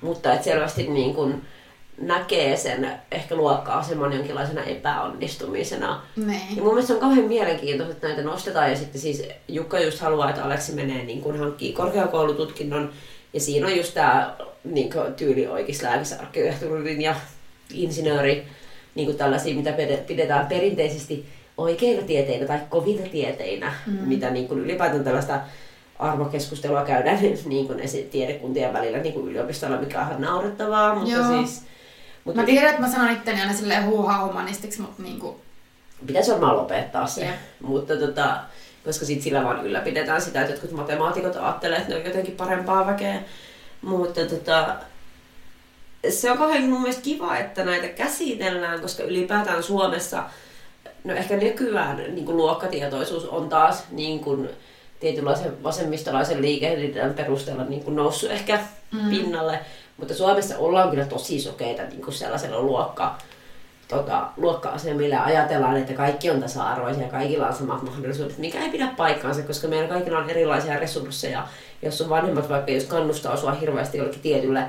[0.01, 1.43] Mutta et selvästi niin kun,
[1.99, 6.03] näkee sen ehkä luokka-aseman jonkinlaisena epäonnistumisena.
[6.17, 6.57] Niin.
[6.57, 8.71] Ja mun mielestä se on kauhean mielenkiintoista, että näitä nostetaan.
[8.71, 12.91] Ja sitten siis Jukka just haluaa, että Aleksi menee niin kuin hankkii korkeakoulututkinnon.
[13.33, 17.15] Ja siinä on just tämä niin kuin, tyyli oikeislääkisarkkitehtuurin ja
[17.75, 18.47] insinööri,
[18.95, 23.93] niin kuin tällaisia, mitä pide- pidetään perinteisesti oikeina tieteinä tai kovina tieteinä, mm.
[23.93, 25.41] mitä niin kuin ylipäätään tällaista
[25.99, 27.81] arvokeskustelua käydään niin kuin
[28.11, 31.45] tiedekuntien välillä niin kuin yliopistolla, mikä on ihan naurettavaa, mutta Joo.
[31.45, 31.63] siis...
[32.27, 35.41] Mutta Mä tiedän, että mä sanon itteni aina silleen huuhaa humanistiksi, mutta niinku,
[36.07, 37.25] pitäisi varmaan lopettaa se.
[37.25, 37.35] Jep.
[37.63, 38.37] Mutta tota,
[38.85, 42.87] koska sit sillä vaan ylläpidetään sitä, että jotkut matemaatikot ajattelee, että ne on jotenkin parempaa
[42.87, 43.23] väkeä.
[43.83, 44.75] Mutta tota,
[46.09, 50.25] se on kauhean mun mielestä kiva, että näitä käsitellään, koska ylipäätään Suomessa,
[51.05, 54.49] no ehkä nykyään niin kuin luokkatietoisuus on taas niin kuin
[55.01, 58.61] tietynlaisen vasemmistolaisen liikehdinnän perusteella niin kuin noussut ehkä
[58.93, 59.11] mm.
[59.11, 59.61] pinnalle.
[59.97, 63.19] Mutta Suomessa ollaan kyllä tosi sokeita niin kuin sellaisella luokka,
[63.89, 68.71] tota, luokka-asemilla ja ajatellaan, että kaikki on tasa-arvoisia ja kaikilla on samat mahdollisuudet, mikä ei
[68.71, 71.47] pidä paikkaansa, koska meillä kaikilla on erilaisia resursseja.
[71.83, 74.65] Jos sun vanhemmat vaikka jos kannustaa sua hirveästi jollekin tietylle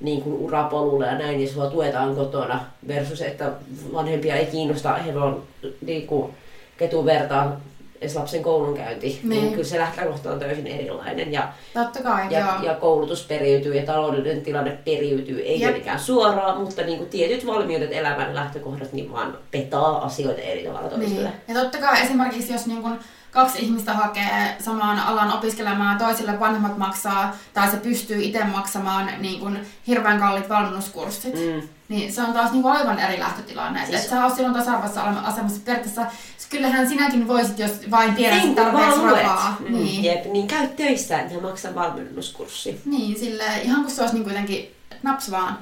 [0.00, 3.52] niin kuin urapolulle ja näin, niin sua tuetaan kotona versus, että
[3.92, 5.42] vanhempia ei kiinnosta hevon
[5.80, 6.34] niin kuin
[6.76, 7.60] ketuvertaa
[8.02, 9.28] edes lapsen koulunkäynti, niin.
[9.28, 9.50] Niin.
[9.50, 11.32] kyllä se lähtökohta on täysin erilainen.
[11.32, 12.62] Ja totta kai, ja, joo.
[12.62, 17.92] ja koulutus periytyy ja taloudellinen tilanne periytyy, ei tietenkään suoraan, mutta niin kuin tietyt valmiudet,
[17.92, 21.28] elämän lähtökohdat, niin vaan petaa asioita eri tavalla toisille.
[21.28, 21.56] Niin.
[21.56, 22.98] Ja totta kai esimerkiksi jos niin kun
[23.30, 29.40] kaksi ihmistä hakee samaan alan opiskelemaan, toisille vanhemmat maksaa tai se pystyy itse maksamaan niin
[29.40, 31.68] kun hirveän kalliit valmennuskurssit, Mm.
[31.92, 33.78] Niin se on taas niin kun aivan eri lähtötilanne.
[33.78, 33.90] Siis...
[33.90, 36.06] Siis- Että sä oot silloin tasa-arvoisessa asemassa periaatteessa.
[36.50, 39.56] Kyllähän sinäkin voisit, jos vain tiedät Niin, tarpeeksi kun vaan rahaa.
[39.60, 39.72] Mm.
[39.74, 40.04] Niin.
[40.04, 42.80] Jep, niin käy töissä ja maksa valmennuskurssi.
[42.84, 45.58] niin, sille ihan kuin se olisi niin kuitenkin naps vaan.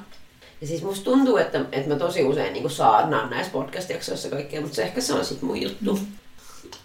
[0.61, 4.75] Ja siis musta tuntuu, että, että mä tosi usein niin saarnaan näissä podcast-jaksoissa kaikkea, mutta
[4.75, 5.99] se ehkä se on sit mun juttu.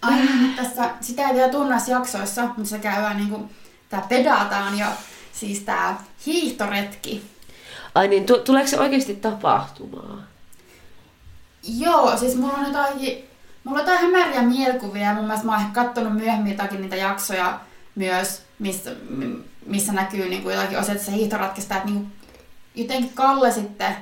[0.01, 3.49] Ai niin, tässä, sitä ei vielä tunne näissä jaksoissa, mutta se käydään niin kuin,
[3.89, 4.85] tää pedataan jo,
[5.33, 7.23] siis tää hiihtoretki.
[7.95, 10.23] Ai niin, tu- tuleeko se oikeasti tapahtumaan?
[11.77, 12.97] Joo, siis mulla on jotain,
[13.63, 15.13] mulla on jotain hämäriä mielikuvia.
[15.13, 17.59] Mun mielestä mä oon ehkä kattonut myöhemmin jotakin niitä jaksoja
[17.95, 18.91] myös, missä,
[19.65, 22.11] missä näkyy niin kuin jotakin osia tässä hiihtoratkesta, että niin kuin,
[22.75, 23.95] jotenkin Kalle sitten,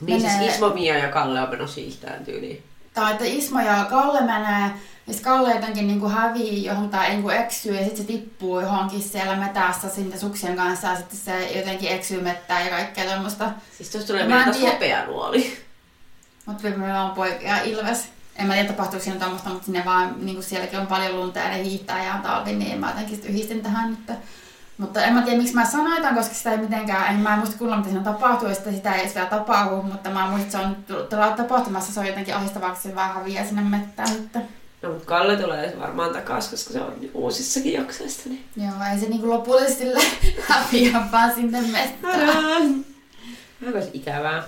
[0.00, 2.62] Niin Menee- siis Ismo, Mia ja Kalle on menossa hiihtään tyyliin.
[2.94, 4.70] tai että Ismo ja Kalle menee,
[5.08, 8.12] ja sitten Kalle jotenkin niin kuin hävii johon tai niin kuin eksyy, ja sitten se
[8.12, 13.04] tippuu johonkin siellä metässä sinne suksien kanssa, ja sitten se jotenkin eksyy mettään ja kaikkea
[13.04, 13.50] tuommoista.
[13.76, 15.58] Siis tuossa tulee meidän taas hopea nuoli.
[16.46, 18.08] Mutta meillä on poikia Ilves.
[18.36, 21.38] En mä tiedä tapahtuuko siinä tuommoista, mutta sinne vaan, niin kuin sielläkin on paljon lunta
[21.38, 24.18] ja ne hiihtää ja on talvi, niin mä jotenkin yhdistin tähän nyt.
[24.78, 27.38] Mutta en mä tiedä, miksi mä sanoin tämän, koska sitä ei mitenkään, en mä en
[27.38, 30.72] muista kunnolla, mitä siinä tapahtuu, ja sitten sitä ei edes vielä tapahdu, mutta mä muistan,
[30.72, 34.48] että se on tapahtumassa, se on jotenkin ahistavaa, kun se vaan häviää sinne mettään sitten.
[34.82, 38.28] No, mutta Kalle tulee varmaan takaisin, koska se on uusissakin jaksoissa.
[38.28, 38.44] Niin.
[38.56, 39.84] Joo, ei se niinku lopullisesti
[40.48, 42.84] häviä vaan sinne mettään.
[43.66, 44.42] Aika ikävää.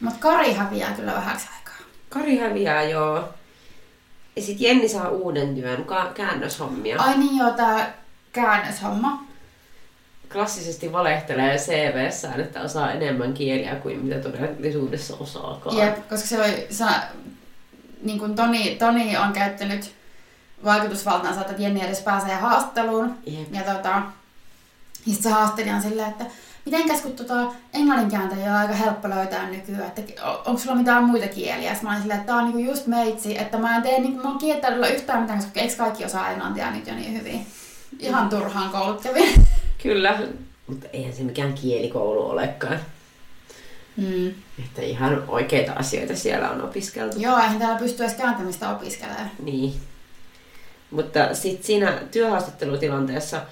[0.00, 1.86] Mutta Kari häviää kyllä vähäksi aikaa.
[2.08, 3.28] Kari häviää, joo.
[4.36, 7.02] Ja sit Jenni saa uuden työn, ka- käännöshommia.
[7.02, 7.94] Ai niin joo, tää
[8.32, 9.26] käännöshomma.
[10.32, 15.76] Klassisesti valehtelee CVssään, että osaa enemmän kieliä kuin mitä todellisuudessa osaakaan.
[15.76, 16.84] Jep, koska se oli, se,
[18.02, 19.94] niin kuin Toni, Toni on käyttänyt
[20.64, 23.14] vaikutusvaltaansa, että Jenni edes pääsee haastatteluun.
[23.26, 23.54] Jep.
[23.54, 24.02] Ja tota,
[25.06, 26.24] ja sit se haastelija on silleen, että
[26.64, 31.28] mitenkäs kun tota, englannin kääntäjä on aika helppo löytää nykyään, että onko sulla mitään muita
[31.28, 31.70] kieliä?
[31.70, 34.28] Sitten mä olin silleen, että tää on niinku just meitsi, että mä en tee niinku
[34.28, 37.46] mun kieltäilyllä yhtään mitään, koska eikö kaikki osaa englantia nyt jo niin hyvin?
[37.98, 39.46] Ihan turhaan koulut kävin.
[39.82, 40.18] Kyllä,
[40.66, 42.78] mutta eihän se mikään kielikoulu olekaan.
[43.96, 44.28] Mm.
[44.64, 47.20] Että ihan oikeita asioita siellä on opiskeltu.
[47.20, 49.30] Joo, eihän täällä pysty edes kääntämistä opiskelemaan.
[49.42, 49.74] Niin.
[50.90, 53.42] Mutta sitten siinä työhaastattelutilanteessa,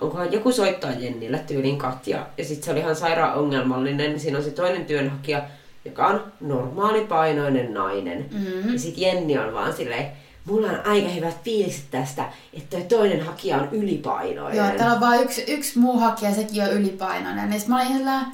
[0.00, 4.38] onkohan joku soittaa Jennille tyylin Katja, ja sitten se oli ihan sairaan ongelmallinen, niin siinä
[4.38, 5.42] on se toinen työnhakija,
[5.84, 8.26] joka on normaalipainoinen nainen.
[8.32, 8.72] Mm.
[8.72, 10.06] Ja sitten Jenni on vaan silleen,
[10.44, 14.58] mulla on aika hyvät fiilikset tästä, että toi toinen hakija on ylipainoinen.
[14.58, 17.60] Joo, täällä on vain yksi, yksi muu hakija, sekin on ylipainoinen.
[17.60, 18.32] Sit mä olin ihan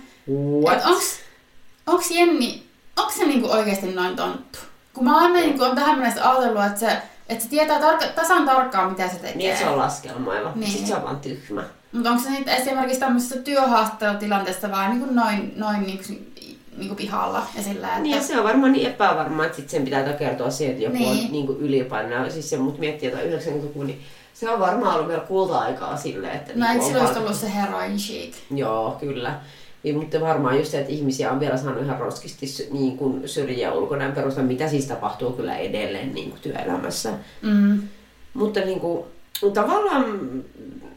[0.64, 0.84] What?
[0.84, 1.20] onks,
[1.88, 2.62] onks Jenni,
[2.96, 4.58] onks se niinku oikeesti noin tonttu?
[4.94, 8.46] Kun mä aina niinku on tähän mennessä ajatellut, että se, että se tietää tarka, tasan
[8.46, 9.36] tarkkaan, mitä se tekee.
[9.36, 10.48] Niin, se on laskelmoiva.
[10.48, 10.60] Niin.
[10.60, 10.70] Niin.
[10.70, 11.62] Sitten se on vaan tyhmä.
[11.92, 16.04] Mutta onko se nyt esimerkiksi tämmöisessä työhaastattelutilanteessa vaan niinku noin, noin niinku,
[16.76, 18.00] niinku pihalla ja sillä, että...
[18.00, 21.12] Niin, se on varmaan niin epävarma, että sit sen pitää takertua siihen, että joku niin.
[21.16, 21.26] Niin.
[21.26, 22.32] on niin kuin ylipainoinen.
[22.32, 24.02] Siis se mut miettii jotain 90-lukua, niin
[24.34, 26.52] se on varmaan ollut vielä kulta-aikaa silleen, että...
[26.54, 28.34] no eikö niinku sillä on olisi vaan- ollut se heroin chic?
[28.50, 29.40] Joo, kyllä.
[29.82, 33.72] Niin, mutta varmaan just se, että ihmisiä on vielä saanut ihan roskisti niin kuin syrjiä
[33.72, 37.12] ulkonäön perusteella, mitä siis tapahtuu kyllä edelleen niin kuin työelämässä.
[37.42, 37.82] Mm.
[38.34, 39.04] Mutta niin kuin,
[39.54, 40.20] tavallaan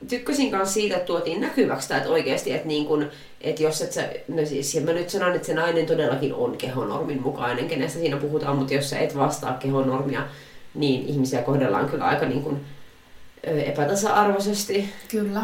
[0.07, 3.07] tykkäsin myös siitä, että tuotiin näkyväksi tämä, että oikeasti, että, niin kuin,
[3.41, 6.57] että jos et sä, no siis ja mä nyt sanon, että se nainen todellakin on
[6.57, 10.21] kehonormin mukainen, kenestä siinä puhutaan, mutta jos sä et vastaa kehonormia,
[10.75, 12.65] niin ihmisiä kohdellaan kyllä aika niin kuin,
[13.47, 14.89] ö, epätasa-arvoisesti.
[15.07, 15.41] Kyllä.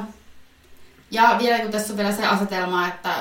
[1.11, 3.13] Ja vielä kun tässä on vielä se asetelma, että,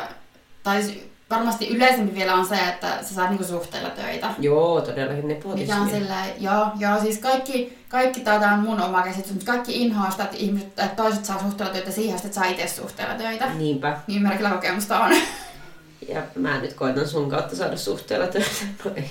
[0.63, 0.83] tai
[1.31, 4.35] varmasti yleisempi vielä on se, että sä saat niinku suhteella töitä.
[4.39, 9.03] Joo, todellakin ne Mikä on silleen, joo, joo, siis kaikki, kaikki tää on mun oma
[9.03, 12.45] käsitys, mutta kaikki inhoaa sitä, että, ihmiset, että toiset saa suhteella töitä siihen, että saa
[12.45, 13.55] itse suhteella töitä.
[13.55, 13.99] Niinpä.
[14.07, 15.17] Niin merkillä kokemusta on.
[16.09, 18.51] Ja mä nyt koitan sun kautta saada suhteella töitä.
[18.85, 19.11] No ei.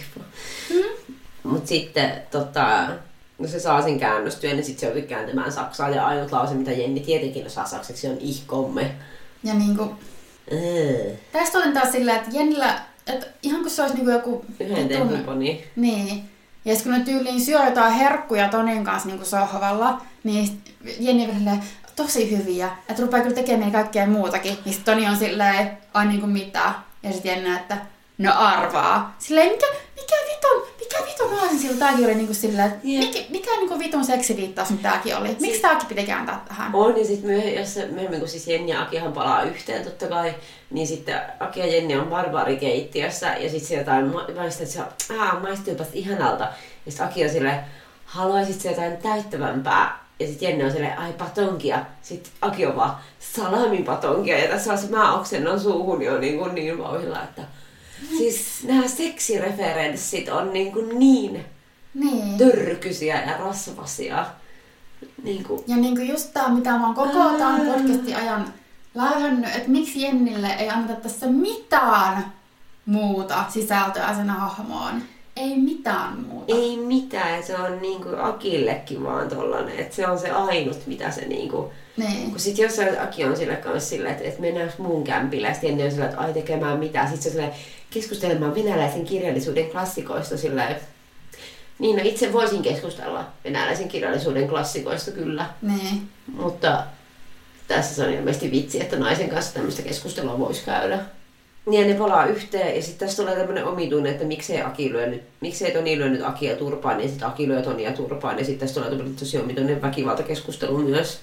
[0.70, 1.16] Mm.
[1.44, 2.88] Mut sitten tota,
[3.40, 5.90] no se saa sen käännöstyön, niin sitten se joutuu kääntämään saksaa.
[5.90, 8.92] Ja ainut lause, mitä Jenni tietenkin osaa saksaksi, on ihkomme.
[9.44, 9.96] Ja niinku,
[10.52, 11.12] Öö.
[11.32, 14.46] tästä olin taas silleen, että Jennillä, että ihan kun se olisi niinku joku...
[14.60, 15.64] Yhden temponi.
[15.76, 16.30] Niin.
[16.66, 20.62] Ja sitten kun ne tyyliin syö jotain herkkuja Tonin kanssa niin sohvalla, niin
[21.00, 21.64] Jenni on silleen,
[21.96, 24.58] tosi hyviä, että rupeaa kyllä tekemään kaikkea muutakin.
[24.66, 26.74] Niin Toni on silleen, ai niinku mitä?
[27.04, 27.78] Ja sitten Jenni, että
[28.18, 29.16] no arvaa.
[29.20, 33.00] Silleen, mikä, mikä vitun, mikä vitun naasen sillä tääkin oli niinku silleen, että Jep.
[33.00, 33.20] mikä,
[33.62, 35.38] mikä niinku vitun seksiviittaus nyt tääkin oli?
[35.40, 36.76] Miksi tääkin piti kääntää tähän?
[36.76, 40.08] On, ja sitten myöhemmin, jos se- myöhemmin, kun siis Jenni ja Akihan palaa yhteen totta
[40.08, 40.36] kai,
[40.72, 44.82] niin sitten Aki ja Jenni on barbaarikeittiössä, ja sitten se jotain ma- maistaa, että se
[45.14, 46.44] on, aah, maistuupas ihanalta.
[46.86, 47.60] Ja sitten Aki on silleen,
[48.06, 50.06] haluaisit se jotain täyttävämpää?
[50.20, 51.86] Ja sitten Jenni on silleen, ai patonkia.
[52.02, 54.40] Sitten Aki on vaan, salamin patonkia.
[54.40, 57.42] Ja tässä on se, mä oksennan suuhun jo niin, kuin niin vauhilla, että
[58.18, 61.46] siis nämä seksireferenssit on niin, kuin niin
[61.96, 62.38] Niin.
[62.38, 64.26] törkysiä ja rasvasia.
[65.24, 68.54] Niin kuin, Ja niinku just tää, mitä mä oon koko tämän podcastin ajan
[68.96, 72.34] läyhännyt, että miksi Jennille ei anneta tässä mitään
[72.86, 75.02] muuta sisältöä sen hahmoon.
[75.36, 76.56] Ei mitään muuta.
[76.56, 81.22] Ei mitään, se on niinku Akillekin vaan tollanen, että se on se ainut, mitä se
[81.22, 81.72] niinku...
[81.98, 82.30] Niin.
[82.32, 85.86] Kun sit jos Aki on sille kanssa silleen, että, että mennään muun kämpille, ja sitten
[85.86, 87.54] on silleen, että ai tekemään mitä, sit se on silleen,
[87.90, 90.72] keskustelemaan venäläisen kirjallisuuden klassikoista silleen,
[91.80, 96.10] niin no itse voisin keskustella venäläisen kirjallisuuden klassikoista kyllä, Niin.
[96.34, 96.84] mutta
[97.68, 101.00] tässä se on ilmeisesti vitsi, että naisen kanssa tämmöistä keskustelua voisi käydä.
[101.66, 105.08] Niin ja ne palaa yhteen ja sitten tässä tulee tämmöinen omituinen, että miksei Aki lyö
[105.08, 108.60] nyt, miksei Toni lyö nyt Akia turpaan, niin sitten Aki lyö Tonia turpaan ja sitten
[108.68, 111.20] tässä tulee tämmöinen tosi omituinen väkivaltakeskustelu myös.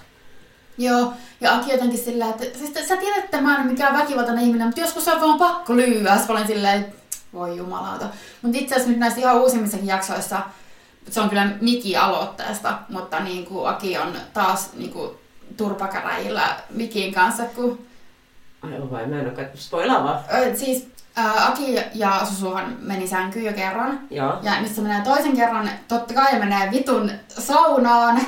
[0.77, 4.43] Joo, ja Aki jotenkin sillä, että siis sä tiedät, että mä en ole mikään väkivaltainen
[4.43, 6.15] ihminen, mutta joskus on vaan pakko lyödä.
[6.17, 6.95] Sitten mä olin silleen, että
[7.33, 8.05] voi jumalauta.
[8.41, 10.41] Mutta itse asiassa nyt näissä ihan uusimmissakin jaksoissa,
[11.09, 15.11] se on kyllä Miki aloitteesta, mutta niin kuin Aki on taas niin kuin
[15.57, 17.85] turpakäräjillä Mikin kanssa, kun
[18.61, 20.23] Ai vai, mä en ole katsonut spoilaavaa.
[20.33, 23.99] Ö, siis ää, Aki ja Susuhan meni sänkyyn jo kerran.
[24.09, 24.39] Joo.
[24.41, 28.21] Ja nyt se menee toisen kerran, totta kai menee vitun saunaan,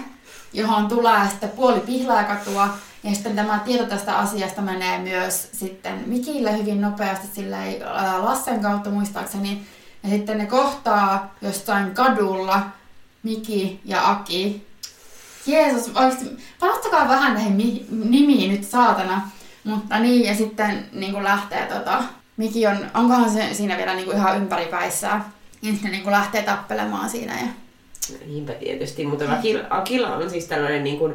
[0.53, 2.69] johon tulee sitten puoli pihlaakatua.
[3.05, 8.61] Ja sitten tämä tieto tästä asiasta menee myös sitten Mikille hyvin nopeasti silleen, ää, Lassen
[8.61, 9.61] kautta muistaakseni.
[10.03, 12.61] Ja sitten ne kohtaa jostain kadulla
[13.23, 14.67] Miki ja Aki.
[15.47, 16.25] Jeesus, oikeasti,
[16.59, 19.29] panostakaa vähän näihin mi- nimiin nyt saatana.
[19.63, 22.03] Mutta niin, ja sitten niin kuin lähtee tota,
[22.37, 25.25] Miki on, onkohan se siinä vielä niin kuin ihan ympäripäissään.
[25.61, 27.33] Ja sitten niin kuin lähtee tappelemaan siinä.
[27.33, 27.47] Ja...
[28.27, 31.13] Niinpä tietysti, mutta Akilla, Akilla on siis tällainen niin kuin,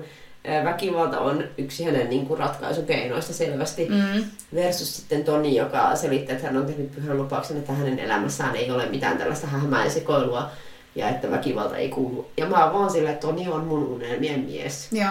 [0.64, 3.88] väkivalta on yksi hänen niin kuin ratkaisukeinoista selvästi.
[3.88, 4.24] Mm.
[4.54, 8.70] Versus sitten Toni, joka selittää, että hän on tehnyt pyhän lupauksen, että hänen elämässään ei
[8.70, 10.50] ole mitään tällaista hämää ja sekoilua
[10.94, 12.30] ja että väkivalta ei kuulu.
[12.36, 14.88] Ja mä oon vaan silleen, että Toni on mun unelmien mies.
[14.92, 15.06] Joo.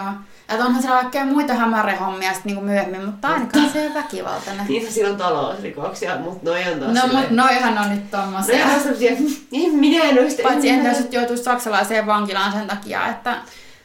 [0.48, 4.66] Ja onhan siellä kaikkea muita hämärehommia sitten niin myöhemmin, mutta ainakaan se ole väkivaltainen.
[4.68, 8.22] Niin siinä on talousrikoksia, mutta noi on taas No, silleen- mutta noihan on nyt Noi
[8.22, 8.66] tommosia.
[8.66, 9.12] on semmosia,
[9.50, 10.42] niin minä en oista.
[10.42, 13.36] Paitsi en entä jos joutuisi saksalaiseen vankilaan sen takia, että...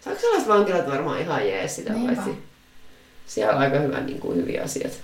[0.05, 2.15] Saksalaiset vankilat varmaan ihan jees sitä Niinpä.
[2.15, 2.43] paitsi.
[3.27, 4.97] Siellä on aika hyvä, niin kuin, hyviä asioita.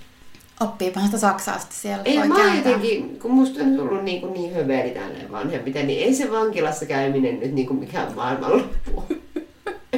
[0.60, 2.02] Oppiipahan sitä saksaa sitten siellä.
[2.04, 6.14] Ei, mä jotenkin, kun musta on tullut niin, kuin niin höveli tälleen vanhemmiten, niin ei
[6.14, 9.04] se vankilassa käyminen nyt niin kuin mikään maailmanloppu.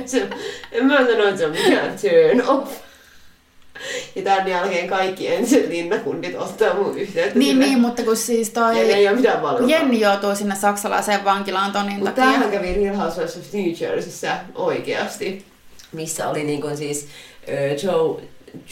[0.07, 0.29] Se,
[0.73, 2.73] en mä sano, että se on mikään turn off.
[4.15, 7.39] Ja tämän jälkeen kaikki ensin linnakundit ottaa mun yhteyttä.
[7.39, 7.65] Niin, sille.
[7.65, 8.79] niin, mutta kun siis toi...
[8.79, 9.79] Ja ne ei ole mitään valvontaa.
[9.79, 12.25] Jenni joutuu sinne saksalaiseen vankilaan Tonin Mutta takia.
[12.25, 15.45] tämähän kävi Real Housewives of New Jerseyssä oikeasti.
[15.93, 17.09] Missä oli niin kuin siis
[17.49, 18.23] ö, Joe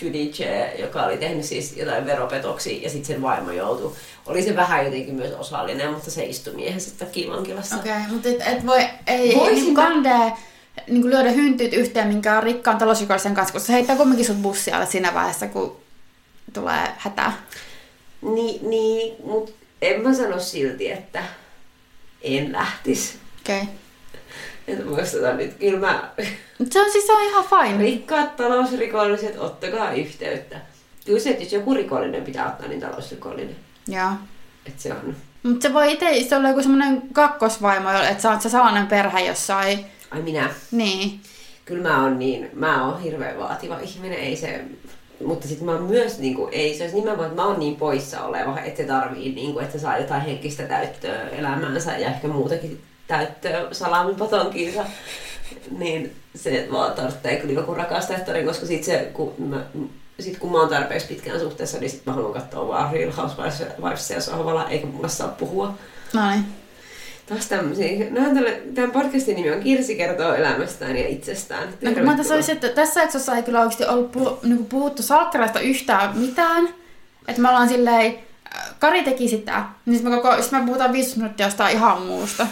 [0.00, 3.92] Giudice, joka oli tehnyt siis jotain veropetoksia ja sitten sen vaimo joutui.
[4.26, 7.76] Oli se vähän jotenkin myös osallinen, mutta se istui miehensä takia vankilassa.
[7.76, 10.32] Okei, okay, mutta et, et voi, ei, Voisin niin kandee
[10.88, 14.86] niin lyödä hyntyt yhteen minkään rikkaan talousrikollisen kanssa, koska se heittää kumminkin sut bussi alle
[14.86, 15.76] siinä vaiheessa, kun
[16.52, 17.32] tulee hätä.
[18.22, 19.52] Niin, niin mutta
[19.82, 21.22] en mä sano silti, että
[22.22, 23.18] en lähtisi.
[23.40, 23.62] Okei.
[23.62, 23.74] Okay.
[24.68, 26.10] Että muistetaan nyt, kyllä mä...
[26.70, 27.84] Se on siis se on ihan fine.
[27.84, 30.60] Rikkaat talousrikolliset, ottakaa yhteyttä.
[31.06, 33.56] Kyllä se, että jos joku rikollinen pitää ottaa, niin talousrikollinen.
[33.88, 34.10] Joo.
[34.66, 35.16] Että se on...
[35.42, 39.86] Mutta se voi itse olla joku semmoinen kakkosvaimo, että sä oot se salainen perhe jossain.
[40.12, 40.50] Ai minä.
[40.70, 41.20] Niin.
[41.64, 44.64] Kyllä mä oon niin, mä oon hirveän vaativa ihminen, ei se...
[45.24, 47.76] Mutta sitten mä oon myös, niin kuin, ei se olisi nimenomaan, että mä oon niin
[47.76, 52.28] poissa oleva, että se tarvii, niin kuin, että saa jotain henkistä täyttöä elämäänsä ja ehkä
[52.28, 54.84] muutakin täyttöä salamipatonkiinsa.
[55.78, 59.64] Niin se vaan tarvitsee kyllä joku rakas tähtöri, koska sit se, kun mä,
[60.20, 64.20] sit kun mä oon tarpeeksi pitkään suhteessa, niin sit mä haluan katsoa vaan Real Housewivesia
[64.20, 65.74] sohvalla, eikä mulle saa puhua.
[66.14, 66.44] No niin.
[67.26, 68.10] Taas tämmöisiä.
[68.10, 71.68] No, tälle, tämän podcastin nimi on Kirsi kertoo elämästään ja itsestään.
[71.82, 75.02] No, kun mä tässä olisi, että tässä jaksossa ei kyllä oikeasti ollut puhu, niin puhuttu
[75.02, 76.68] salkkareista yhtään mitään.
[77.28, 78.18] Että me ollaan silleen,
[78.56, 82.02] äh, Kari teki sitä, niin sitten me, koko, sit me puhutaan 15 minuuttia jostain ihan
[82.02, 82.46] muusta.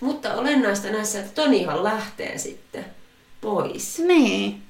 [0.00, 2.84] Mutta olennaista näissä, että Tonihan lähtee sitten
[3.40, 3.98] pois.
[3.98, 4.62] Niin.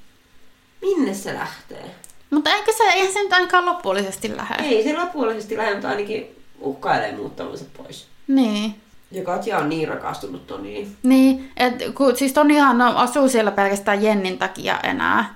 [0.81, 1.85] Minne se lähtee?
[2.29, 4.63] Mutta eikö se, eihän se nyt ainakaan loppullisesti lähde.
[4.63, 8.07] Ei se lopullisesti lähde, mutta ainakin uhkailee muuttavansa pois.
[8.27, 8.75] Niin.
[9.11, 10.95] Ja Katja on niin rakastunut Toniin.
[11.03, 15.35] Niin, että kun, siis Tonihan no, asuu siellä pelkästään Jennin takia enää.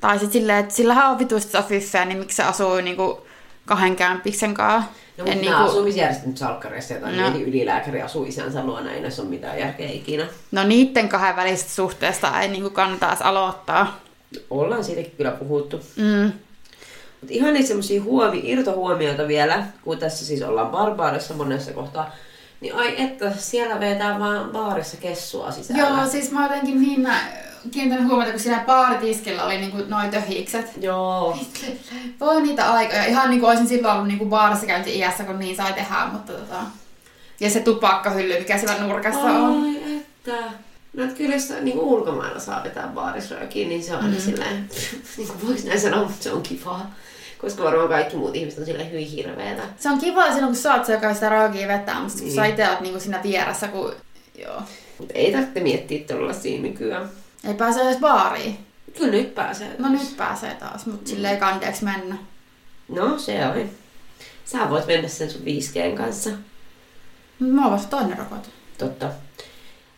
[0.00, 3.26] Tai sitten silleen, että sillähän on vituista fyffeä, niin miksi se asuu niinku
[3.66, 4.90] kahden kämpiksen kanssa.
[5.18, 7.30] No, mutta nämä asumisjärjestelmät salkkareissa, jotain No.
[7.30, 7.36] no.
[7.36, 10.26] ylilääkäri asuu isänsä luona, ei näissä ole mitään järkeä ikinä.
[10.52, 14.00] No niiden kahden välisestä suhteesta ei niinku kannata edes aloittaa.
[14.50, 15.80] Ollaan siitäkin kyllä puhuttu.
[15.96, 16.32] Mm.
[17.20, 22.10] Mutta ihan niitä semmoisia huomi, irtohuomioita vielä, kun tässä siis ollaan barbaarissa monessa kohtaa,
[22.64, 25.82] niin ai että, siellä vetää vaan baarissa kessua sisällä.
[25.82, 27.08] Joo, siis mä jotenkin niin
[27.70, 30.72] kiinnitän huomiota, kun siinä baaritiskillä oli niinku noin töhikset.
[30.80, 31.38] Joo.
[32.20, 33.04] Voi niitä aikoja.
[33.04, 36.56] Ihan niinku olisin silloin ollut niinku baarissa käynti iässä, kun niin sai tehdä, mutta tota...
[37.40, 39.64] Ja se tupakkahylly, mikä siellä nurkassa on.
[39.64, 40.42] Ai että.
[40.92, 44.16] No, että kyllä jos niin ulkomailla saa vetää baarisröökiä, niin se on mm.
[44.16, 44.70] silleen,
[45.16, 46.94] niin kuin voisi näin sanoa, mutta se on kivaa.
[47.44, 49.62] Koska varmaan kaikki muut ihmiset on silleen hyvin hirveetä.
[49.78, 52.34] Se on kiva silloin, kun sä oot se, joka sitä raakia vetää, mutta kun Niin.
[52.34, 53.92] sä itse oot niinku siinä vieressä, kun...
[54.38, 54.62] Joo.
[54.98, 57.08] Mutta ei tarvitse miettiä tuollaisia nykyään.
[57.48, 58.58] Ei pääse edes baariin.
[58.98, 59.68] Kyllä nyt pääsee.
[59.78, 62.16] No nyt pääsee taas, mutta sille ei kandeeksi mennä.
[62.88, 63.70] No se oli.
[64.44, 66.30] Sä voit mennä sen sun 5Gn kanssa.
[67.38, 68.48] Mut Mä oon vasta toinen rokote.
[68.78, 69.06] Totta.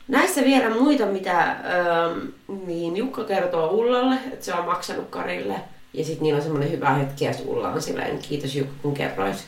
[0.08, 2.18] Näissä vielä muita, mitä ähm,
[2.66, 5.54] niin Jukka kertoo Ullalle, että se on maksanut Karille.
[5.96, 8.94] Ja sitten niillä on semmoinen hyvä hetki, ja sit Ulla on silleen, kiitos Jukka, kun
[8.94, 9.44] kerroit.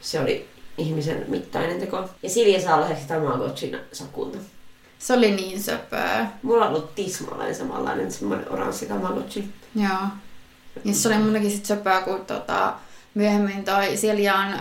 [0.00, 0.48] Se oli
[0.78, 2.08] ihmisen mittainen teko.
[2.22, 4.38] Ja Silja saa lahjaksi Tamagotchin sakulta.
[4.98, 6.26] Se oli niin söpöä.
[6.42, 9.48] Mulla on ollut tismalleen samanlainen semmoinen oranssi Tamagotchi.
[9.74, 10.08] Joo.
[10.84, 12.74] Ja se oli mullekin sit söpöä, kun tota,
[13.14, 14.58] myöhemmin toi Siljaan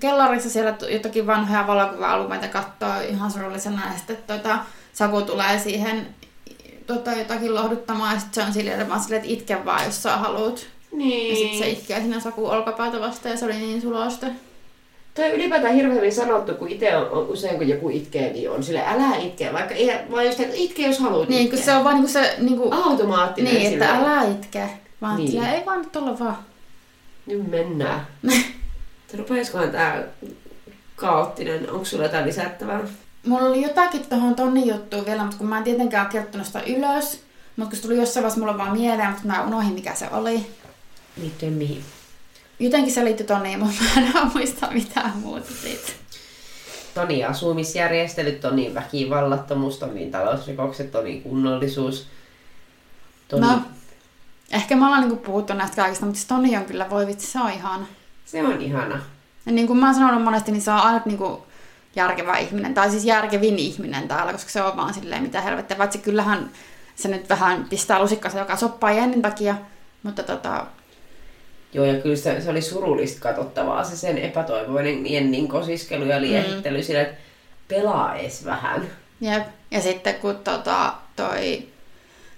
[0.00, 4.58] kellarissa siellä jotakin vanhoja valokuva-alueita kattoo ihan surullisena ja sitten tota,
[4.92, 6.14] Saku tulee siihen
[6.86, 10.16] tota, jotakin lohduttamaan ja sitten se on silleen, vaan silleen, että itke vaan, jos sä
[10.16, 10.66] haluut.
[10.92, 11.30] Niin.
[11.30, 14.26] Ja sitten se itkee siinä Saku olkapäätä vasta ja se oli niin sulosta.
[15.14, 18.62] Toi ylipäätään hirveän hyvin sanottu, kun itse on, on, usein kun joku itkee, niin on
[18.62, 21.64] sille älä itke, vaikka ei, vaan just, että itke jos haluat Niin, kun itkeä.
[21.74, 24.10] se on vaan niinku se, niinku, automaattinen niin, että silleen.
[24.10, 24.68] älä itke.
[25.02, 25.30] Vaan Niin.
[25.30, 25.44] niin.
[25.44, 26.38] ei vaan nyt olla vaan.
[27.26, 28.06] Nyt mennään.
[29.04, 30.02] Että Rupeaisikohan tää
[30.96, 32.80] kaoottinen, onko sulla jotain lisättävää?
[33.26, 37.22] Mulla oli jotakin tuohon Tonnin juttuun vielä, mutta kun mä en tietenkään kirjoittanut sitä ylös.
[37.56, 40.46] Mutta kun se tuli jossain vaiheessa mulla vaan mieleen, mutta mä unohdin mikä se oli.
[41.16, 41.84] Liittyen mihin?
[42.58, 45.92] Jotenkin se liittyi Tonniin, mutta mä en muista mitään muuta siitä.
[46.94, 52.06] Toni asumisjärjestelyt, Tonin väkivallattomuus, Tonin talousrikokset, Tonin kunnollisuus.
[53.28, 53.46] Toni...
[53.46, 53.62] No,
[54.52, 57.40] ehkä me ollaan niinku puhuttu näistä kaikista, mutta se Tonni on kyllä, voi vitsi, se
[57.40, 57.86] on ihana.
[58.24, 59.00] Se on ihana.
[59.46, 61.46] Ja niin kuin mä oon sanonut monesti, niin se on ainut niinku
[61.96, 65.78] järkevä ihminen, tai siis järkevin ihminen täällä, koska se on vaan silleen mitä helvettiä.
[65.78, 66.50] Vaikka kyllähän
[66.94, 69.56] se nyt vähän pistää lusikkansa joka soppaa Jennin takia,
[70.02, 70.66] mutta tota,
[71.74, 76.78] Joo, ja kyllä se, se oli surullista katsottavaa, se sen epätoivoinen Jennin kosiskelu ja liehittely
[76.78, 76.82] mm.
[76.82, 77.16] sille, että
[77.68, 78.82] pelaa edes vähän.
[79.20, 79.46] Jep.
[79.70, 81.68] Ja sitten kun tota, toi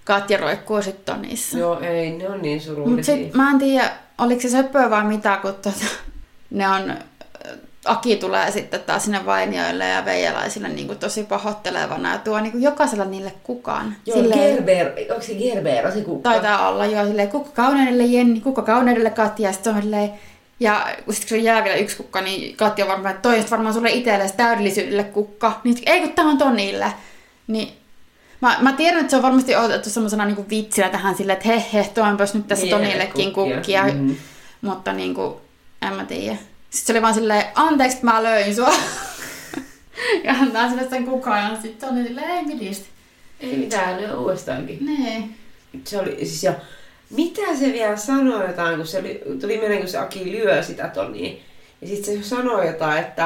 [0.03, 1.57] Katja roikkuu sit Tonissa.
[1.57, 3.15] Joo, ei, ne on niin Mut surullisia.
[3.15, 5.85] sit mä en tiedä, oliko se söpöä vai mitä, kun tota,
[6.49, 6.95] ne on,
[7.87, 12.51] Aki tulee sitten taas sinne vainioille ja veijalaisille niin kuin tosi pahoittelevana ja tuo niin
[12.51, 13.95] kuin jokaisella niille kukaan.
[14.05, 16.29] Joo, Gerber, onko se Gerber, se kukka?
[16.29, 20.11] Taitaa olla jo silleen, kukka kauneudelle Jenni, kukka kauneudelle Katja, ja sitten se on silleen,
[20.59, 23.45] ja kun sit kun se jää vielä yksi kukka, niin Katja on varmaan, että toi
[23.51, 25.61] varmaan sulle itsellesi täydellisyydelle kukka.
[25.63, 26.93] Niin ei kun tää on Tonille.
[27.47, 27.73] Niin
[28.41, 31.63] mä, mä tiedän, että se on varmasti otettu semmoisena niinku vitsinä tähän silleen, että he
[31.73, 33.55] he, tuonpas nyt tässä Tonillekin kukkia.
[33.55, 33.83] kukkia.
[33.83, 34.11] Mhm.
[34.61, 35.41] Mutta niinku,
[35.81, 36.37] en mä tiedä.
[36.69, 38.73] Sitten se oli vaan silleen, anteeksi, mä löin sua.
[40.23, 41.61] ja antaa sille sen kukaan.
[41.61, 42.85] Sitten se oli silleen, ei mitistä.
[43.39, 44.85] Ei mitään, lyö uudestaankin.
[44.85, 45.23] Nee.
[45.83, 46.53] Se oli siis ja
[47.09, 50.87] mitä se vielä sanoi jotain, kun se oli, tuli mieleen, kun se Aki lyö sitä
[50.87, 51.41] Toniin.
[51.81, 53.23] Ja sitten se sanoi jotain, että,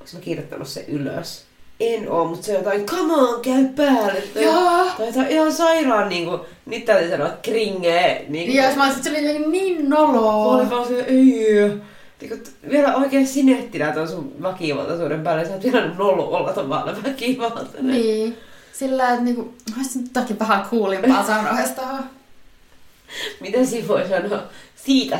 [0.00, 1.44] onko mä kirjoittanut se ylös?
[1.80, 4.20] En oo, mutta se jotain, come on, käy päälle.
[4.34, 4.86] Tai, Joo.
[4.98, 8.26] tai jotain ihan sairaan niinku, nyt täytyy sanoa kringee.
[8.30, 10.34] Ja jos mä olisin, se oli niin Mä noloa.
[10.34, 11.70] olin vaan se, ei.
[12.28, 15.44] Niinku, t- vielä oikein sinettinä tuon sun väkivaltaisuuden päälle.
[15.44, 17.86] Sä oot vielä nolo olla tavalla väkivaltainen.
[17.86, 18.36] Niin.
[18.72, 21.82] Sillä, että niinku, olisi nyt toki vähän kuulimpaa sanoista.
[23.40, 24.42] Miten siinä voi sanoa?
[24.76, 25.18] Siitä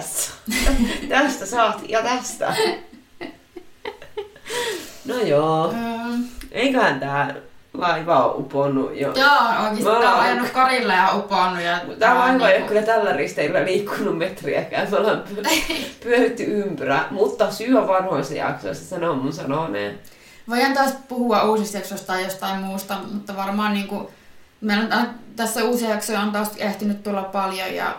[1.09, 2.55] tästä saat ja tästä.
[5.05, 5.73] No joo.
[5.73, 6.25] Mm.
[6.53, 7.35] Eiköhän tää
[7.75, 9.13] laiva ole uponnut jo.
[9.15, 11.63] Joo, oikeesti Me tää on ollaan- ajanut karille ja uponnut.
[11.63, 14.91] Ja Tää laiva ei ole kyllä tällä risteillä liikkunut metriäkään.
[14.91, 19.99] Me ollaan py- pyöritty ympyrä, mutta syy on vanhoissa jaksoissa, sanoo mun sanoneen.
[20.49, 24.11] Voidaan taas puhua uusista jaksoista tai jostain muusta, mutta varmaan niinku,
[24.61, 25.07] meillä on tä-
[25.37, 27.97] tässä uusia jaksoja on taas ehtinyt tulla paljon ja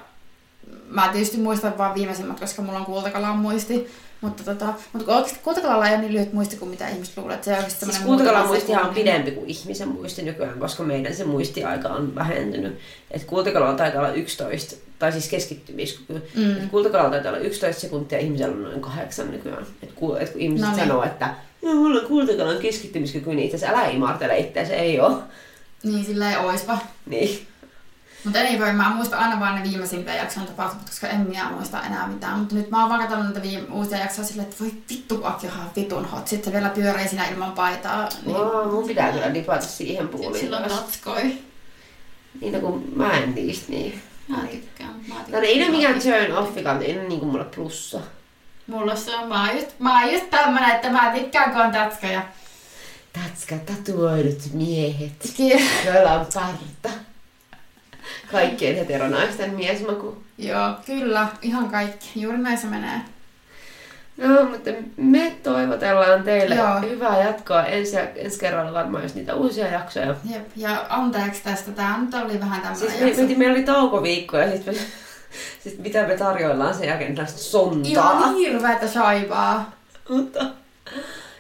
[0.88, 3.91] mä tietysti muistan vaan viimeisimmät, koska mulla on kultakalan muisti.
[4.22, 7.45] Mutta, tota, mutta oikeasti kultakalalla ei ole niin lyhyt muisti kuin mitä ihmiset luulee, että
[7.45, 11.89] se on Siis kultakalan muistihan on pidempi kuin ihmisen muisti nykyään, koska meidän se muistiaika
[11.89, 12.78] on vähentynyt.
[13.11, 16.13] Et kultakalalla taitaa olla 11, tai siis keskittymiskyky.
[16.36, 16.70] Mm.
[16.70, 19.66] Kultakalalla taitaa olla 11 sekuntia, ihmisellä on noin kahdeksan nykyään.
[19.84, 20.88] Et ku, et kun ihmiset No niin.
[20.88, 24.99] sanoo, että "Joo, mulla on kultakalan keskittymiskyky, niin itse asiassa älä imartele itseä, se ei
[24.99, 25.16] ole.
[25.84, 26.78] Niin, sillä ei oispa.
[27.05, 27.47] Niin.
[28.26, 32.07] Mutta anyway, mä muistan aina vaan ne viimeisimpiä jakson tapahtumat, koska en minä muista enää
[32.07, 32.39] mitään.
[32.39, 35.32] Mutta nyt mä oon vaan katsonut niitä viime, uusia jaksoja silleen, että voi vittu, kun
[35.43, 36.28] ihan vitun hot.
[36.28, 38.09] Sitten se vielä pyörii siinä ilman paitaa.
[38.26, 40.39] Niin, Oh, mun pitää kyllä dipata siihen puuliin.
[40.43, 40.80] silloin taas.
[40.80, 41.38] tatskoi.
[42.41, 44.01] Niin, no kun mä en niistä niin.
[44.28, 44.89] Mä tykkään.
[44.89, 45.32] Mä tykkään.
[45.32, 47.99] Tää ei ole mikään turn offikaan, ei ole niinku mulle plussa.
[48.67, 51.71] Mulla se on, mä oon just, mä oon just tämmönen, että mä tykkään kun on
[51.71, 52.21] tatskoja.
[53.13, 55.34] Tatska, tatuoidut miehet.
[55.86, 56.89] Joilla on parta.
[58.36, 60.17] Kaikkien heteronaisten miesmaku.
[60.38, 62.11] Joo, kyllä, ihan kaikki.
[62.15, 63.01] Juuri näin se menee.
[64.17, 66.81] No, mutta me toivotellaan teille Joo.
[66.81, 70.15] hyvää jatkoa ensi, ensi kerralla varmaan, jos niitä uusia jaksoja.
[70.33, 73.21] Jep, ja anteeksi tästä, tää nyt oli vähän tämmönen Siis me, jakso.
[73.21, 74.75] me, meillä oli taukoviikko ja sitten
[75.63, 77.91] sit mitä me tarjoillaan sen jälkeen tällaista sontaa.
[77.91, 79.71] Ihan hirveetä shaibaa.
[80.09, 80.45] Mutta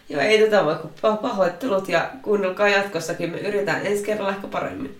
[0.09, 3.31] joo, ei tätä voi kuin pa- pahoittelut ja kuunnelkaa jatkossakin.
[3.31, 4.97] Me yritetään ensi kerralla ehkä paremmin.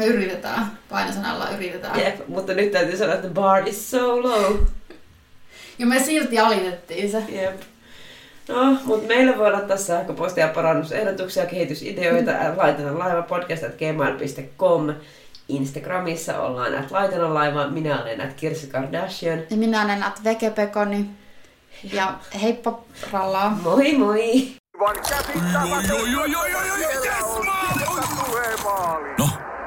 [0.00, 2.00] Me yritetään, painosanalla yritetään.
[2.00, 4.56] Jep, mutta nyt täytyy sanoa, että the bar is so low.
[5.78, 7.22] Ja me silti alitettiin se.
[7.28, 7.60] Jep.
[8.48, 12.56] No, mutta meille voi laittaa sähköpostia parannusehdotuksia, kehitysideoita, mm.
[12.56, 14.94] laitetaan laiva podcast.gmail.com.
[15.48, 19.38] Instagramissa ollaan at laitana laiva, minä olen at Kirsi Kardashian.
[19.50, 21.10] Ja minä olen Nat Vekepekoni.
[21.92, 22.80] Ja heippa
[23.12, 23.50] rallaa.
[23.50, 24.52] Moi moi!
[29.18, 29.28] No,